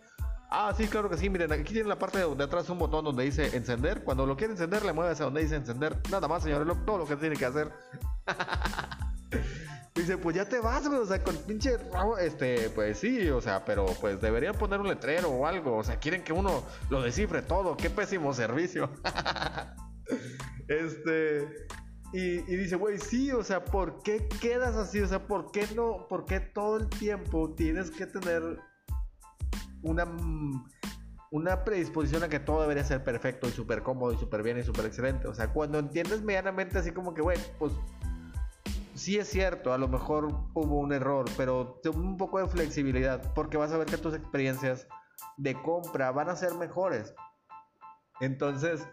Ah, 0.49 0.73
sí, 0.75 0.87
claro 0.87 1.09
que 1.09 1.17
sí. 1.17 1.29
Miren, 1.29 1.51
aquí 1.51 1.73
tiene 1.73 1.89
la 1.89 1.99
parte 1.99 2.17
de 2.17 2.43
atrás 2.43 2.69
un 2.69 2.79
botón 2.79 3.03
donde 3.03 3.23
dice 3.23 3.55
encender. 3.57 4.03
Cuando 4.03 4.25
lo 4.25 4.37
quiere 4.37 4.53
encender, 4.53 4.85
le 4.85 4.93
mueve 4.93 5.11
hacia 5.11 5.25
donde 5.25 5.41
dice 5.41 5.55
encender. 5.55 5.97
Nada 6.09 6.27
más, 6.27 6.43
señor. 6.43 6.65
todo 6.85 6.99
lo 6.99 7.05
que 7.05 7.15
tiene 7.15 7.35
que 7.35 7.45
hacer. 7.45 7.71
Dice, 9.95 10.17
pues 10.17 10.35
ya 10.35 10.43
te 10.43 10.59
vas, 10.59 10.85
güey. 10.87 10.99
O 10.99 11.05
sea, 11.05 11.23
con 11.23 11.37
pinche 11.37 11.77
Este, 12.19 12.69
pues 12.71 12.99
sí, 12.99 13.29
o 13.29 13.39
sea, 13.39 13.63
pero 13.63 13.85
pues 14.01 14.19
deberían 14.19 14.53
poner 14.55 14.81
un 14.81 14.89
letrero 14.89 15.29
o 15.29 15.45
algo. 15.45 15.77
O 15.77 15.83
sea, 15.85 15.99
quieren 15.99 16.21
que 16.21 16.33
uno 16.33 16.63
lo 16.89 17.01
descifre 17.01 17.41
todo. 17.41 17.77
Qué 17.77 17.89
pésimo 17.89 18.33
servicio. 18.33 18.89
este. 20.67 21.47
Y, 22.11 22.39
y 22.39 22.55
dice, 22.57 22.75
güey, 22.75 22.99
sí, 22.99 23.31
o 23.31 23.43
sea, 23.43 23.63
¿por 23.63 24.03
qué 24.03 24.27
quedas 24.41 24.75
así? 24.75 24.99
O 24.99 25.07
sea, 25.07 25.25
¿por 25.27 25.51
qué 25.51 25.65
no? 25.75 26.07
¿Por 26.09 26.25
qué 26.25 26.41
todo 26.41 26.77
el 26.77 26.89
tiempo 26.89 27.53
tienes 27.55 27.89
que 27.89 28.05
tener 28.05 28.59
una, 29.81 30.05
una 31.31 31.63
predisposición 31.63 32.23
a 32.23 32.29
que 32.29 32.39
todo 32.39 32.61
debería 32.61 32.83
ser 32.83 33.03
perfecto 33.03 33.47
y 33.47 33.51
súper 33.51 33.81
cómodo 33.81 34.13
y 34.13 34.17
súper 34.17 34.43
bien 34.43 34.57
y 34.57 34.63
súper 34.63 34.85
excelente? 34.85 35.27
O 35.27 35.33
sea, 35.33 35.53
cuando 35.53 35.79
entiendes 35.79 36.21
medianamente 36.21 36.77
así 36.77 36.91
como 36.91 37.13
que, 37.13 37.21
güey, 37.21 37.37
pues 37.59 37.73
sí 38.95 39.17
es 39.17 39.29
cierto, 39.29 39.73
a 39.73 39.77
lo 39.77 39.87
mejor 39.87 40.25
hubo 40.53 40.79
un 40.79 40.91
error, 40.93 41.25
pero 41.37 41.81
un 41.93 42.17
poco 42.17 42.39
de 42.39 42.47
flexibilidad, 42.47 43.33
porque 43.33 43.57
vas 43.57 43.71
a 43.71 43.77
ver 43.77 43.87
que 43.87 43.97
tus 43.97 44.15
experiencias 44.15 44.87
de 45.37 45.61
compra 45.61 46.11
van 46.11 46.29
a 46.29 46.35
ser 46.35 46.53
mejores. 46.55 47.13
Entonces, 48.21 48.87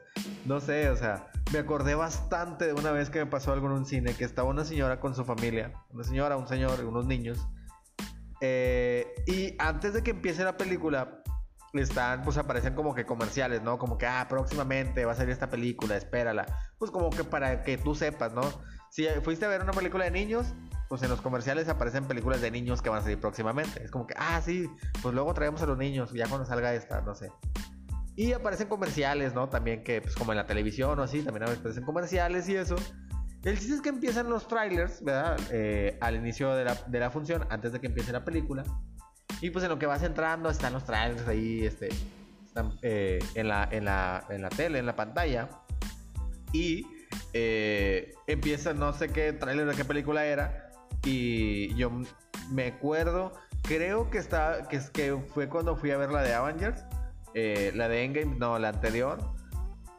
no 0.44 0.60
sé, 0.60 0.90
o 0.90 0.96
sea, 0.96 1.30
me 1.52 1.60
acordé 1.60 1.94
bastante 1.94 2.66
de 2.66 2.72
una 2.72 2.90
vez 2.90 3.08
que 3.08 3.20
me 3.20 3.26
pasó 3.26 3.52
algo 3.52 3.68
en 3.68 3.74
un 3.74 3.86
cine, 3.86 4.14
que 4.14 4.24
estaba 4.24 4.48
una 4.48 4.64
señora 4.64 4.98
con 4.98 5.14
su 5.14 5.24
familia, 5.24 5.72
una 5.90 6.02
señora, 6.02 6.36
un 6.36 6.48
señor 6.48 6.80
y 6.82 6.84
unos 6.84 7.06
niños. 7.06 7.38
Eh, 8.40 9.06
y 9.26 9.54
antes 9.60 9.94
de 9.94 10.02
que 10.02 10.10
empiece 10.10 10.42
la 10.42 10.56
película, 10.56 11.22
están, 11.72 12.22
pues 12.22 12.36
aparecen 12.36 12.74
como 12.74 12.94
que 12.94 13.06
comerciales, 13.06 13.62
¿no? 13.62 13.78
Como 13.78 13.96
que, 13.96 14.06
ah, 14.06 14.26
próximamente 14.28 15.04
va 15.04 15.12
a 15.12 15.14
salir 15.14 15.30
esta 15.30 15.48
película, 15.48 15.96
espérala. 15.96 16.46
Pues 16.78 16.90
como 16.90 17.08
que 17.10 17.22
para 17.22 17.62
que 17.62 17.78
tú 17.78 17.94
sepas, 17.94 18.32
¿no? 18.32 18.42
Si 18.92 19.06
fuiste 19.24 19.46
a 19.46 19.48
ver 19.48 19.62
una 19.62 19.72
película 19.72 20.04
de 20.04 20.10
niños, 20.10 20.48
pues 20.90 21.02
en 21.02 21.08
los 21.08 21.22
comerciales 21.22 21.66
aparecen 21.70 22.04
películas 22.04 22.42
de 22.42 22.50
niños 22.50 22.82
que 22.82 22.90
van 22.90 22.98
a 22.98 23.02
salir 23.02 23.18
próximamente. 23.18 23.82
Es 23.82 23.90
como 23.90 24.06
que, 24.06 24.12
ah, 24.18 24.38
sí, 24.44 24.68
pues 25.00 25.14
luego 25.14 25.32
traemos 25.32 25.62
a 25.62 25.66
los 25.66 25.78
niños, 25.78 26.12
ya 26.12 26.28
cuando 26.28 26.44
salga 26.44 26.74
esta, 26.74 27.00
no 27.00 27.14
sé. 27.14 27.32
Y 28.16 28.34
aparecen 28.34 28.68
comerciales, 28.68 29.32
¿no? 29.32 29.48
También 29.48 29.82
que, 29.82 30.02
pues 30.02 30.14
como 30.14 30.32
en 30.32 30.36
la 30.36 30.44
televisión 30.44 30.98
o 30.98 31.02
así, 31.02 31.22
también 31.22 31.44
aparecen 31.44 31.84
comerciales 31.84 32.46
y 32.50 32.56
eso. 32.56 32.76
El 33.42 33.58
chiste 33.58 33.76
es 33.76 33.80
que 33.80 33.88
empiezan 33.88 34.28
los 34.28 34.46
trailers, 34.46 35.02
¿verdad? 35.02 35.40
Eh, 35.50 35.96
al 36.02 36.16
inicio 36.16 36.54
de 36.54 36.66
la, 36.66 36.74
de 36.74 37.00
la, 37.00 37.10
función, 37.10 37.46
antes 37.48 37.72
de 37.72 37.80
que 37.80 37.86
empiece 37.86 38.12
la 38.12 38.26
película. 38.26 38.62
Y 39.40 39.48
pues 39.48 39.64
en 39.64 39.70
lo 39.70 39.78
que 39.78 39.86
vas 39.86 40.02
entrando 40.02 40.50
están 40.50 40.74
los 40.74 40.84
trailers 40.84 41.26
ahí, 41.26 41.64
este, 41.64 41.88
están 42.44 42.78
eh, 42.82 43.20
en, 43.36 43.48
la, 43.48 43.66
en, 43.70 43.86
la, 43.86 44.26
en 44.28 44.42
la 44.42 44.50
tele, 44.50 44.80
en 44.80 44.84
la 44.84 44.96
pantalla. 44.96 45.48
Y 46.52 46.84
eh, 47.32 48.14
empieza, 48.26 48.74
no 48.74 48.92
sé 48.92 49.08
qué 49.08 49.32
trailer 49.32 49.66
de 49.66 49.74
qué 49.74 49.84
película 49.84 50.24
era. 50.24 50.70
Y 51.04 51.74
yo 51.74 51.90
me 52.50 52.66
acuerdo, 52.68 53.32
creo 53.62 54.10
que, 54.10 54.18
está, 54.18 54.68
que, 54.68 54.80
que 54.92 55.16
fue 55.34 55.48
cuando 55.48 55.76
fui 55.76 55.90
a 55.90 55.96
ver 55.96 56.10
la 56.10 56.22
de 56.22 56.34
Avengers 56.34 56.84
eh, 57.34 57.72
la 57.74 57.88
de 57.88 58.04
Endgame, 58.04 58.36
no, 58.36 58.58
la 58.58 58.68
anterior. 58.68 59.18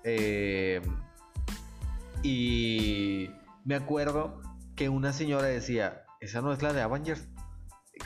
Eh, 0.03 0.81
y 2.21 3.29
me 3.65 3.75
acuerdo 3.75 4.41
que 4.75 4.89
una 4.89 5.13
señora 5.13 5.47
decía, 5.47 6.05
esa 6.19 6.41
no 6.41 6.53
es 6.53 6.61
la 6.61 6.73
de 6.73 6.81
Avengers. 6.81 7.27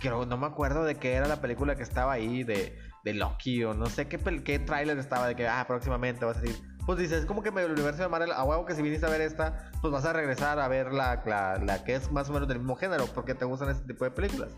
Que 0.02 0.10
no 0.10 0.38
me 0.38 0.46
acuerdo 0.46 0.84
de 0.84 0.96
qué 0.96 1.14
era 1.14 1.28
la 1.28 1.42
película 1.42 1.76
que 1.76 1.84
estaba 1.84 2.14
ahí, 2.14 2.44
de, 2.44 2.78
de 3.04 3.14
Loki 3.14 3.64
o 3.64 3.74
no 3.74 3.88
sé 3.88 4.08
qué, 4.08 4.20
qué 4.44 4.60
tráiler 4.60 4.98
estaba 4.98 5.28
de 5.28 5.36
que, 5.36 5.48
ah, 5.48 5.66
próximamente 5.68 6.26
va 6.26 6.32
a 6.32 6.36
salir. 6.36 6.56
Pues 6.88 7.00
dices, 7.00 7.20
es 7.20 7.26
como 7.26 7.44
que 7.44 7.50
el 7.50 7.72
universo 7.72 8.02
de 8.02 8.08
Marvel, 8.08 8.32
a 8.32 8.46
huevo 8.46 8.66
que 8.66 8.74
si 8.74 8.82
viniste 8.82 9.06
a 9.06 9.10
ver 9.10 9.20
esta, 9.20 9.70
pues 9.82 9.92
vas 9.92 10.06
a 10.06 10.14
regresar 10.14 10.58
a 10.58 10.70
ver 10.70 10.94
la, 10.94 11.22
la, 11.26 11.58
la 11.58 11.84
que 11.84 11.96
es 11.96 12.10
más 12.14 12.30
o 12.30 12.34
menos 12.34 12.48
del 12.48 12.60
mismo 12.60 12.78
género, 12.78 13.08
porque 13.14 13.36
te 13.36 13.44
gustan 13.44 13.70
este 13.70 13.86
tipo 13.86 14.06
de 14.06 14.12
películas. 14.12 14.52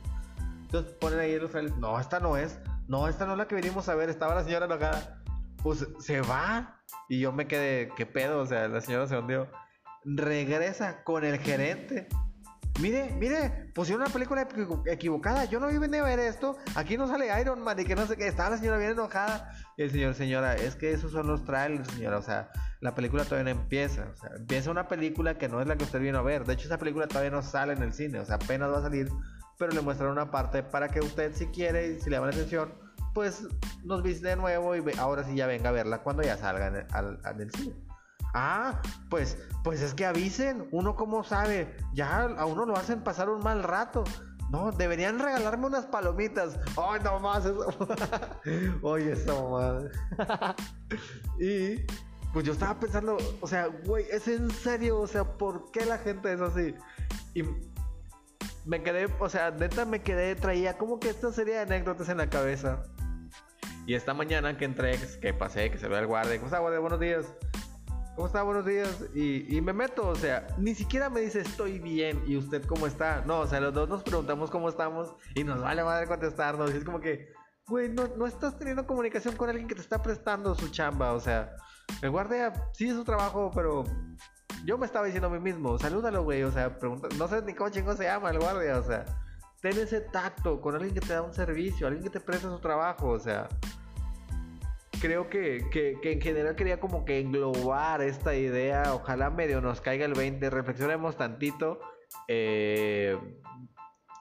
Entonces 0.61 0.93
ponen 0.93 1.17
ahí 1.17 1.39
los 1.39 1.49
trailers, 1.49 1.75
no, 1.77 1.99
esta 1.99 2.19
no 2.19 2.37
es. 2.37 2.59
No, 2.87 3.07
esta 3.07 3.25
no 3.25 3.31
es 3.31 3.39
la 3.39 3.47
que 3.47 3.55
vinimos 3.55 3.89
a 3.89 3.95
ver, 3.95 4.11
estaba 4.11 4.35
la 4.35 4.43
señora 4.43 4.67
enojada. 4.67 5.23
Pues 5.63 5.87
se 5.97 6.21
va. 6.21 6.79
Y 7.09 7.19
yo 7.19 7.31
me 7.31 7.47
quedé, 7.47 7.89
¿qué 7.97 8.05
pedo? 8.05 8.41
O 8.41 8.45
sea, 8.45 8.67
la 8.67 8.79
señora 8.79 9.07
se 9.07 9.17
hundió. 9.17 9.47
Regresa 10.05 11.03
con 11.03 11.23
el 11.23 11.39
gerente. 11.39 12.09
Mire, 12.79 13.11
mire, 13.19 13.71
pusieron 13.73 14.01
una 14.01 14.11
película 14.11 14.47
equivocada. 14.85 15.45
Yo 15.45 15.59
no 15.59 15.67
vine 15.67 15.99
a 15.99 16.03
ver 16.03 16.19
esto. 16.19 16.57
Aquí 16.75 16.97
no 16.97 17.07
sale 17.07 17.29
Iron 17.41 17.61
Man 17.61 17.79
y 17.79 17.85
que 17.85 17.95
no 17.95 18.05
sé 18.07 18.15
qué. 18.15 18.27
Estaba 18.27 18.51
la 18.51 18.57
señora 18.57 18.77
bien 18.77 18.91
enojada. 18.91 19.51
Y 19.77 19.83
el 19.83 19.91
señor, 19.91 20.13
señora, 20.15 20.55
es 20.55 20.75
que 20.75 20.93
esos 20.93 21.11
son 21.11 21.27
los 21.27 21.43
trailers, 21.45 21.87
señora. 21.89 22.17
O 22.17 22.21
sea, 22.21 22.51
la 22.79 22.95
película 22.95 23.25
todavía 23.25 23.53
no 23.53 23.61
empieza. 23.61 24.07
O 24.13 24.15
sea, 24.15 24.31
empieza 24.35 24.71
una 24.71 24.87
película 24.87 25.37
que 25.37 25.49
no 25.49 25.61
es 25.61 25.67
la 25.67 25.75
que 25.75 25.83
usted 25.83 25.99
vino 25.99 26.19
a 26.19 26.23
ver. 26.23 26.45
De 26.45 26.53
hecho, 26.53 26.67
esa 26.67 26.77
película 26.77 27.07
todavía 27.07 27.31
no 27.31 27.41
sale 27.41 27.73
en 27.73 27.83
el 27.83 27.93
cine. 27.93 28.19
O 28.19 28.25
sea, 28.25 28.35
apenas 28.35 28.71
va 28.71 28.79
a 28.79 28.83
salir 28.83 29.09
pero 29.59 29.73
le 29.73 29.81
muestran 29.81 30.09
una 30.09 30.31
parte 30.31 30.63
para 30.63 30.87
que 30.87 31.01
usted 31.01 31.35
si 31.35 31.47
quiere 31.47 31.89
y 31.89 31.99
si 31.99 32.09
le 32.09 32.15
llama 32.15 32.27
la 32.27 32.33
atención, 32.33 32.73
pues 33.13 33.45
nos 33.83 34.01
visite 34.01 34.29
de 34.29 34.35
nuevo 34.37 34.75
y 34.75 34.81
ahora 34.97 35.25
sí 35.25 35.35
ya 35.35 35.47
venga 35.47 35.69
a 35.69 35.73
verla 35.73 36.01
cuando 36.01 36.23
ya 36.23 36.37
salga 36.37 36.67
en 36.67 37.41
el, 37.41 37.51
cine. 37.51 37.75
Ah, 38.33 38.81
pues, 39.09 39.37
pues 39.63 39.81
es 39.81 39.93
que 39.93 40.05
avisen, 40.05 40.67
uno 40.71 40.95
como 40.95 41.23
sabe, 41.23 41.75
ya 41.93 42.21
a 42.23 42.45
uno 42.45 42.65
lo 42.65 42.75
hacen 42.75 43.03
pasar 43.03 43.29
un 43.29 43.41
mal 43.43 43.63
rato. 43.63 44.03
No, 44.49 44.71
deberían 44.71 45.19
regalarme 45.19 45.67
unas 45.67 45.85
palomitas. 45.85 46.59
Ay, 46.75 47.01
no 47.03 47.19
más 47.19 47.45
eso. 47.45 47.67
Oye, 48.81 49.11
esa 49.11 49.33
madre. 49.43 49.91
y 51.39 51.85
pues 52.33 52.45
yo 52.45 52.53
estaba 52.53 52.79
pensando, 52.79 53.17
o 53.41 53.47
sea, 53.47 53.67
güey, 53.85 54.05
es 54.11 54.27
en 54.27 54.49
serio, 54.49 54.99
o 54.99 55.07
sea, 55.07 55.23
¿por 55.23 55.71
qué 55.71 55.85
la 55.85 55.99
gente 55.99 56.33
es 56.33 56.41
así? 56.41 56.73
Y 57.35 57.43
me 58.65 58.81
quedé, 58.81 59.07
o 59.19 59.29
sea, 59.29 59.51
neta 59.51 59.85
me 59.85 60.01
quedé, 60.01 60.35
traía 60.35 60.77
como 60.77 60.99
que 60.99 61.09
esta 61.09 61.31
serie 61.31 61.55
de 61.55 61.59
anécdotas 61.61 62.09
en 62.09 62.17
la 62.17 62.29
cabeza. 62.29 62.83
Y 63.85 63.95
esta 63.95 64.13
mañana 64.13 64.57
que 64.57 64.65
entré, 64.65 64.99
que 65.21 65.33
pasé, 65.33 65.71
que 65.71 65.77
se 65.77 65.87
ve 65.87 65.97
el 65.97 66.07
guardia, 66.07 66.35
¿cómo 66.35 66.45
está, 66.45 66.59
guardia? 66.59 66.79
Buenos 66.79 66.99
días. 66.99 67.25
¿Cómo 68.19 68.27
está? 68.27 68.43
Buenos 68.43 68.65
días. 68.65 69.05
Y, 69.15 69.61
me 69.61 69.71
meto, 69.71 70.09
o 70.09 70.13
sea, 70.13 70.45
ni 70.57 70.75
siquiera 70.75 71.09
me 71.09 71.21
dice 71.21 71.39
estoy 71.39 71.79
bien 71.79 72.21
y 72.27 72.35
usted 72.35 72.65
cómo 72.65 72.85
está. 72.85 73.23
No, 73.25 73.39
o 73.39 73.47
sea, 73.47 73.61
los 73.61 73.73
dos 73.73 73.87
nos 73.87 74.03
preguntamos 74.03 74.51
cómo 74.51 74.67
estamos 74.67 75.15
y 75.35 75.45
nos 75.45 75.61
vale 75.61 75.85
madre 75.85 76.05
contestarnos. 76.05 76.73
Y 76.73 76.75
es 76.79 76.83
como 76.83 76.99
que, 76.99 77.31
güey, 77.65 77.87
no, 77.87 78.09
no 78.17 78.27
estás 78.27 78.59
teniendo 78.59 78.85
comunicación 78.85 79.37
con 79.37 79.47
alguien 79.47 79.69
que 79.69 79.75
te 79.75 79.79
está 79.79 80.01
prestando 80.01 80.53
su 80.53 80.67
chamba, 80.67 81.13
o 81.13 81.21
sea, 81.21 81.55
el 82.01 82.09
guardia 82.09 82.51
sí 82.73 82.89
es 82.89 82.95
su 82.95 83.05
trabajo, 83.05 83.51
pero 83.55 83.85
yo 84.65 84.77
me 84.77 84.85
estaba 84.85 85.05
diciendo 85.05 85.29
a 85.29 85.31
mí 85.31 85.39
mismo, 85.39 85.79
salúdalo, 85.79 86.25
güey, 86.25 86.43
o 86.43 86.51
sea, 86.51 86.77
pregunta, 86.77 87.07
no 87.17 87.25
sé 87.29 87.41
ni 87.43 87.53
cómo 87.53 87.69
chingo 87.69 87.95
se 87.95 88.03
llama 88.03 88.31
el 88.31 88.39
guardia, 88.39 88.79
o 88.79 88.83
sea, 88.83 89.05
ten 89.61 89.77
ese 89.77 90.01
tacto 90.01 90.59
con 90.59 90.75
alguien 90.75 90.93
que 90.93 90.99
te 90.99 91.13
da 91.13 91.21
un 91.21 91.33
servicio, 91.33 91.87
alguien 91.87 92.03
que 92.03 92.09
te 92.09 92.19
presta 92.19 92.49
su 92.49 92.59
trabajo, 92.59 93.11
o 93.11 93.19
sea, 93.19 93.47
creo 94.99 95.29
que, 95.29 95.65
que, 95.71 96.11
en 96.11 96.21
general 96.21 96.55
quería 96.55 96.79
como 96.79 97.05
que 97.05 97.19
englobar 97.19 98.01
esta 98.01 98.35
idea, 98.35 98.93
ojalá 98.93 99.29
medio 99.29 99.61
nos 99.61 99.81
caiga 99.81 100.05
el 100.05 100.13
20, 100.13 100.49
reflexionemos 100.49 101.17
tantito, 101.17 101.79
eh, 102.27 103.17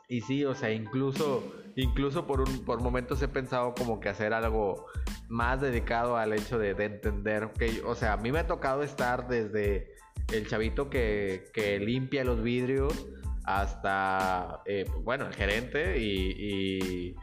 y 0.09 0.21
sí, 0.23 0.45
o 0.45 0.55
sea, 0.55 0.73
incluso, 0.73 1.55
incluso 1.77 2.27
por, 2.27 2.41
un, 2.41 2.65
por 2.65 2.81
momentos 2.81 3.21
he 3.23 3.29
pensado 3.29 3.75
como 3.75 4.01
que 4.01 4.09
hacer 4.09 4.33
algo 4.33 4.87
más 5.29 5.61
dedicado 5.61 6.17
al 6.17 6.33
hecho 6.33 6.59
de, 6.59 6.75
de 6.75 6.87
entender 6.87 7.51
que, 7.59 7.83
o 7.85 7.95
sea, 7.95 8.15
a 8.15 8.17
mí 8.17 8.33
me 8.33 8.39
ha 8.39 8.47
tocado 8.47 8.83
estar 8.83 9.29
desde 9.29 9.89
el 10.33 10.47
chavito 10.47 10.91
que, 10.91 11.45
que 11.53 11.79
limpia 11.79 12.25
los 12.25 12.43
vidrios 12.43 13.07
hasta, 13.45 14.63
eh, 14.67 14.85
bueno, 15.03 15.27
el 15.27 15.35
gerente 15.35 15.99
y, 15.99 17.15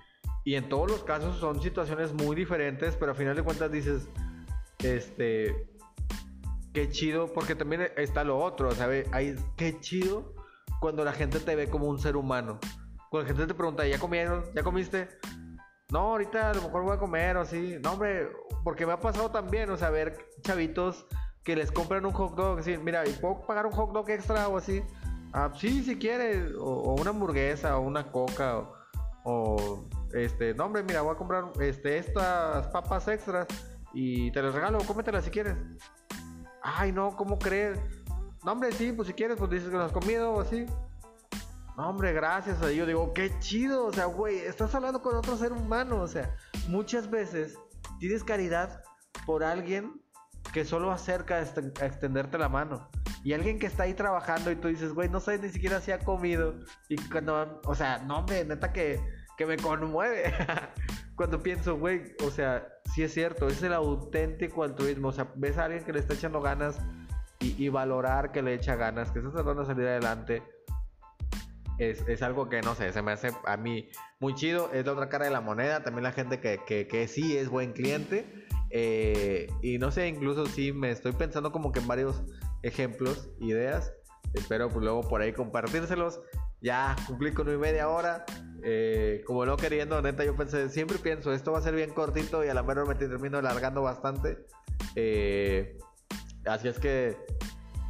en 0.53 0.69
todos 0.69 0.91
los 0.91 1.03
casos 1.03 1.39
son 1.39 1.59
situaciones 1.59 2.13
muy 2.13 2.35
diferentes, 2.35 2.95
pero 2.95 3.13
al 3.13 3.17
final 3.17 3.35
de 3.35 3.41
cuentas 3.41 3.71
dices, 3.71 4.07
este, 4.83 5.67
qué 6.71 6.87
chido, 6.89 7.33
porque 7.33 7.55
también 7.55 7.87
está 7.97 8.23
lo 8.23 8.37
otro, 8.37 8.71
¿sabes? 8.75 9.07
Hay, 9.11 9.35
qué 9.57 9.79
chido 9.79 10.35
cuando 10.79 11.03
la 11.03 11.13
gente 11.13 11.39
te 11.39 11.55
ve 11.55 11.67
como 11.67 11.87
un 11.87 11.97
ser 11.97 12.15
humano. 12.15 12.59
Cuando 13.09 13.27
la 13.27 13.35
gente 13.35 13.47
te 13.47 13.57
pregunta, 13.57 13.87
¿ya 13.87 13.97
comieron? 13.97 14.43
¿Ya 14.53 14.61
comiste? 14.61 15.07
No, 15.89 15.99
ahorita 15.99 16.51
a 16.51 16.53
lo 16.53 16.61
mejor 16.61 16.83
voy 16.83 16.95
a 16.95 16.99
comer 16.99 17.37
o 17.37 17.41
así. 17.41 17.77
No, 17.83 17.93
hombre, 17.93 18.29
porque 18.63 18.85
me 18.85 18.91
ha 18.91 18.99
pasado 18.99 19.31
también, 19.31 19.69
o 19.71 19.77
sea, 19.77 19.89
ver 19.89 20.29
chavitos 20.41 21.07
que 21.43 21.55
les 21.55 21.71
compran 21.71 22.05
un 22.05 22.11
hot 22.11 22.35
dog, 22.35 22.59
así, 22.59 22.75
mira, 22.77 23.07
¿y 23.07 23.13
puedo 23.13 23.45
pagar 23.45 23.67
un 23.67 23.71
hot 23.71 23.93
dog 23.93 24.09
extra 24.09 24.47
o 24.47 24.57
así? 24.57 24.83
Ah, 25.31 25.51
sí, 25.55 25.83
si 25.83 25.97
quieres, 25.97 26.53
o, 26.59 26.95
una 26.99 27.11
hamburguesa, 27.11 27.77
o 27.77 27.81
una 27.81 28.11
coca, 28.11 28.63
o, 29.23 29.85
este, 30.13 30.53
no 30.53 30.65
hombre, 30.65 30.83
mira, 30.83 31.01
voy 31.01 31.13
a 31.13 31.17
comprar 31.17 31.51
este, 31.59 31.97
estas 31.97 32.67
papas 32.67 33.07
extras 33.07 33.47
y 33.93 34.31
te 34.31 34.41
las 34.41 34.53
regalo, 34.53 34.79
cómetelas 34.79 35.25
si 35.25 35.31
quieres. 35.31 35.55
Ay, 36.61 36.91
no, 36.91 37.15
¿cómo 37.15 37.37
crees? 37.37 37.79
No, 38.43 38.51
hombre, 38.51 38.71
sí, 38.71 38.91
pues 38.91 39.07
si 39.07 39.13
quieres, 39.13 39.37
pues 39.37 39.49
dices 39.49 39.69
que 39.69 39.77
lo 39.77 39.83
has 39.83 39.91
comido 39.91 40.33
o 40.33 40.41
así. 40.41 40.65
No, 41.77 41.89
hombre, 41.89 42.13
gracias. 42.13 42.61
a 42.61 42.71
yo 42.71 42.85
digo, 42.85 43.13
qué 43.13 43.37
chido. 43.39 43.85
O 43.85 43.93
sea, 43.93 44.05
güey, 44.05 44.37
estás 44.39 44.73
hablando 44.75 45.01
con 45.01 45.15
otro 45.15 45.35
ser 45.37 45.51
humano. 45.51 46.01
O 46.01 46.07
sea, 46.07 46.35
muchas 46.67 47.09
veces 47.09 47.57
tienes 47.99 48.23
caridad 48.23 48.83
por 49.25 49.43
alguien 49.43 50.01
que 50.53 50.63
solo 50.63 50.91
acerca 50.91 51.35
a 51.35 51.41
extenderte 51.85 52.37
la 52.37 52.49
mano. 52.49 52.89
Y 53.23 53.33
alguien 53.33 53.59
que 53.59 53.65
está 53.65 53.83
ahí 53.83 53.93
trabajando 53.93 54.51
y 54.51 54.55
tú 54.55 54.67
dices, 54.67 54.93
güey, 54.93 55.09
no 55.09 55.19
sé 55.19 55.39
ni 55.39 55.49
siquiera 55.49 55.81
si 55.81 55.91
ha 55.91 55.99
comido. 55.99 56.55
Y 56.87 56.95
cuando, 57.09 57.59
o 57.65 57.75
sea, 57.75 57.97
no, 57.99 58.19
hombre, 58.19 58.45
neta 58.45 58.71
que, 58.71 59.01
que 59.37 59.45
me 59.45 59.57
conmueve. 59.57 60.33
cuando 61.15 61.41
pienso, 61.41 61.77
güey, 61.77 62.13
o 62.23 62.29
sea, 62.29 62.67
sí 62.93 63.03
es 63.03 63.13
cierto, 63.13 63.47
es 63.47 63.61
el 63.63 63.73
auténtico 63.73 64.63
altruismo. 64.63 65.09
O 65.09 65.11
sea, 65.11 65.31
ves 65.35 65.57
a 65.57 65.65
alguien 65.65 65.83
que 65.83 65.93
le 65.93 65.99
está 65.99 66.13
echando 66.13 66.41
ganas 66.41 66.79
y, 67.39 67.69
valorar 67.69 68.31
que 68.31 68.41
le 68.41 68.55
echa 68.55 68.75
ganas, 68.75 69.11
que 69.11 69.19
está 69.19 69.31
tratando 69.31 69.61
de 69.61 69.67
salir 69.67 69.87
adelante. 69.87 70.43
Es, 71.77 72.03
es, 72.07 72.21
algo 72.21 72.47
que 72.49 72.61
no 72.61 72.73
sé, 72.73 72.91
se 72.93 73.01
me 73.01 73.11
hace 73.11 73.31
a 73.45 73.57
mí 73.57 73.89
muy 74.19 74.33
chido. 74.33 74.71
Es 74.73 74.85
la 74.85 74.93
otra 74.93 75.09
cara 75.09 75.25
de 75.25 75.31
la 75.31 75.41
moneda. 75.41 75.83
También 75.83 76.03
la 76.03 76.11
gente 76.11 76.39
que, 76.39 76.59
que, 76.65 77.07
sí 77.07 77.37
es 77.37 77.49
buen 77.49 77.73
cliente. 77.73 78.25
Eh, 78.71 79.47
y 79.61 79.77
no 79.77 79.91
sé, 79.91 80.07
incluso 80.07 80.45
sí 80.47 80.73
me 80.73 80.89
estoy 80.89 81.11
pensando 81.11 81.51
como 81.51 81.71
que 81.71 81.79
en 81.79 81.87
varios 81.87 82.23
ejemplos, 82.63 83.29
ideas. 83.39 83.93
Espero 84.33 84.69
pues, 84.69 84.83
luego 84.83 85.01
por 85.01 85.21
ahí 85.21 85.33
compartírselos. 85.33 86.19
Ya 86.65 86.95
cumplí 87.05 87.31
con 87.31 87.47
mi 87.47 87.57
media 87.57 87.87
hora. 87.89 88.25
Eh, 88.63 89.21
como 89.27 89.45
no 89.45 89.55
queriendo, 89.55 90.01
neta, 90.01 90.25
yo 90.25 90.35
pensé, 90.35 90.67
siempre 90.69 90.97
pienso, 90.97 91.31
esto 91.31 91.51
va 91.51 91.59
a 91.59 91.61
ser 91.61 91.75
bien 91.75 91.91
cortito 91.91 92.43
y 92.43 92.47
a 92.47 92.55
la 92.55 92.63
mejor 92.63 92.87
me 92.87 92.95
termino 92.95 93.37
alargando 93.37 93.83
bastante. 93.83 94.47
Eh, 94.95 95.77
así 96.47 96.67
es 96.67 96.79
que, 96.79 97.15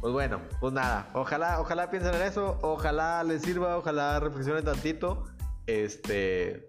pues 0.02 0.12
bueno, 0.12 0.42
pues 0.60 0.74
nada, 0.74 1.08
ojalá, 1.14 1.58
ojalá 1.58 1.90
piensen 1.90 2.16
en 2.16 2.20
eso, 2.20 2.58
ojalá 2.60 3.24
les 3.24 3.40
sirva, 3.40 3.78
ojalá 3.78 4.20
reflexionen 4.20 4.62
tantito. 4.62 5.24
Este, 5.66 6.68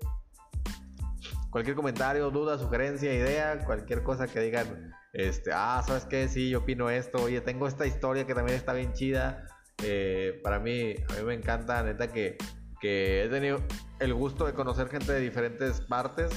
cualquier 1.50 1.76
comentario, 1.76 2.32
duda, 2.32 2.58
sugerencia, 2.58 3.13
idea, 3.13 3.65
cualquier 3.65 4.04
cosa 4.04 4.28
que 4.28 4.39
digan, 4.39 4.93
este, 5.12 5.52
ah, 5.54 5.84
¿sabes 5.86 6.06
qué? 6.06 6.30
Sí, 6.30 6.52
yo 6.52 6.60
opino 6.60 6.89
esto, 6.89 7.22
oye, 7.22 7.41
tengo 7.41 7.67
esta 7.67 7.86
historia 7.86 8.26
que 8.26 8.34
también 8.34 8.58
está 8.58 8.72
bien 8.72 8.93
chida. 8.93 9.46
Eh, 9.84 10.40
para 10.44 10.60
mí, 10.60 10.96
a 11.10 11.13
mí 11.13 11.24
me 11.26 11.34
encanta, 11.34 11.84
neta, 11.84 12.12
que, 12.12 12.38
he 12.82 13.28
tenido 13.30 13.62
el 14.00 14.13
gusto 14.13 14.46
de 14.46 14.54
conocer 14.54 14.88
gente 14.90 15.12
de 15.12 15.20
diferentes 15.20 15.82
partes 15.82 16.32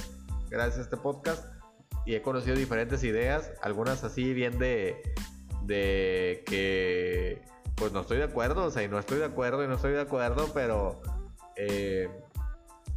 gracias 0.49 0.79
a 0.79 0.81
este 0.81 0.97
podcast 0.97 1.45
y 2.05 2.15
he 2.15 2.21
conocido 2.21 2.55
diferentes 2.55 3.03
ideas, 3.03 3.51
algunas 3.61 4.03
así 4.03 4.33
bien 4.33 4.57
de, 4.59 5.01
de 5.63 6.43
que 6.45 7.41
pues 7.75 7.91
no 7.91 8.01
estoy 8.01 8.17
de 8.17 8.25
acuerdo, 8.25 8.65
o 8.65 8.71
sea, 8.71 8.83
y 8.83 8.87
no 8.87 8.99
estoy 8.99 9.19
de 9.19 9.25
acuerdo 9.25 9.63
y 9.63 9.67
no 9.67 9.75
estoy 9.75 9.93
de 9.93 10.01
acuerdo, 10.01 10.51
pero 10.53 11.01
eh, 11.55 12.09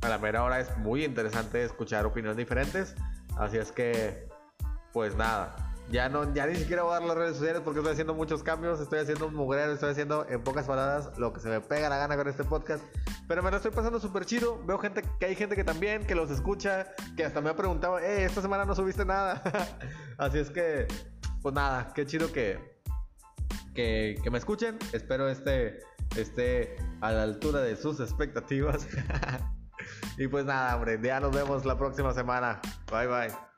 a 0.00 0.08
la 0.08 0.18
mera 0.18 0.42
hora 0.42 0.60
es 0.60 0.76
muy 0.78 1.04
interesante 1.04 1.64
escuchar 1.64 2.06
opiniones 2.06 2.36
diferentes, 2.36 2.94
así 3.38 3.56
es 3.56 3.72
que 3.72 4.28
pues 4.92 5.16
nada, 5.16 5.73
ya 5.90 6.08
no, 6.08 6.32
ya 6.34 6.46
ni 6.46 6.56
siquiera 6.56 6.82
voy 6.82 6.92
a 6.92 7.00
dar 7.00 7.08
las 7.08 7.16
redes 7.16 7.36
sociales 7.36 7.62
porque 7.64 7.80
estoy 7.80 7.92
haciendo 7.92 8.14
muchos 8.14 8.42
cambios, 8.42 8.80
estoy 8.80 9.00
haciendo 9.00 9.26
un 9.26 9.34
mugrero, 9.34 9.72
estoy 9.72 9.90
haciendo 9.90 10.26
en 10.28 10.42
pocas 10.42 10.66
palabras 10.66 11.10
lo 11.18 11.32
que 11.32 11.40
se 11.40 11.48
me 11.48 11.60
pega 11.60 11.88
la 11.88 11.98
gana 11.98 12.16
con 12.16 12.28
este 12.28 12.44
podcast. 12.44 12.82
Pero 13.28 13.42
me 13.42 13.50
lo 13.50 13.56
estoy 13.56 13.70
pasando 13.70 14.00
súper 14.00 14.24
chido. 14.26 14.62
Veo 14.66 14.78
gente 14.78 15.02
que 15.18 15.26
hay 15.26 15.34
gente 15.34 15.56
que 15.56 15.64
también, 15.64 16.06
que 16.06 16.14
los 16.14 16.30
escucha, 16.30 16.88
que 17.16 17.24
hasta 17.24 17.40
me 17.40 17.50
ha 17.50 17.56
preguntado, 17.56 17.98
eh, 17.98 18.24
esta 18.24 18.42
semana 18.42 18.64
no 18.64 18.74
subiste 18.74 19.04
nada. 19.04 19.42
Así 20.18 20.38
es 20.38 20.50
que, 20.50 20.86
pues 21.42 21.54
nada, 21.54 21.92
qué 21.94 22.04
chido 22.06 22.32
que, 22.32 22.80
que, 23.74 24.18
que 24.22 24.30
me 24.30 24.38
escuchen. 24.38 24.78
Espero 24.92 25.28
este 25.28 25.80
esté 26.16 26.76
a 27.00 27.12
la 27.12 27.22
altura 27.22 27.60
de 27.60 27.76
sus 27.76 28.00
expectativas. 28.00 28.86
y 30.18 30.28
pues 30.28 30.44
nada, 30.44 30.76
hombre, 30.76 30.98
ya 31.02 31.20
nos 31.20 31.34
vemos 31.34 31.64
la 31.64 31.76
próxima 31.76 32.12
semana. 32.12 32.60
Bye 32.90 33.06
bye. 33.06 33.53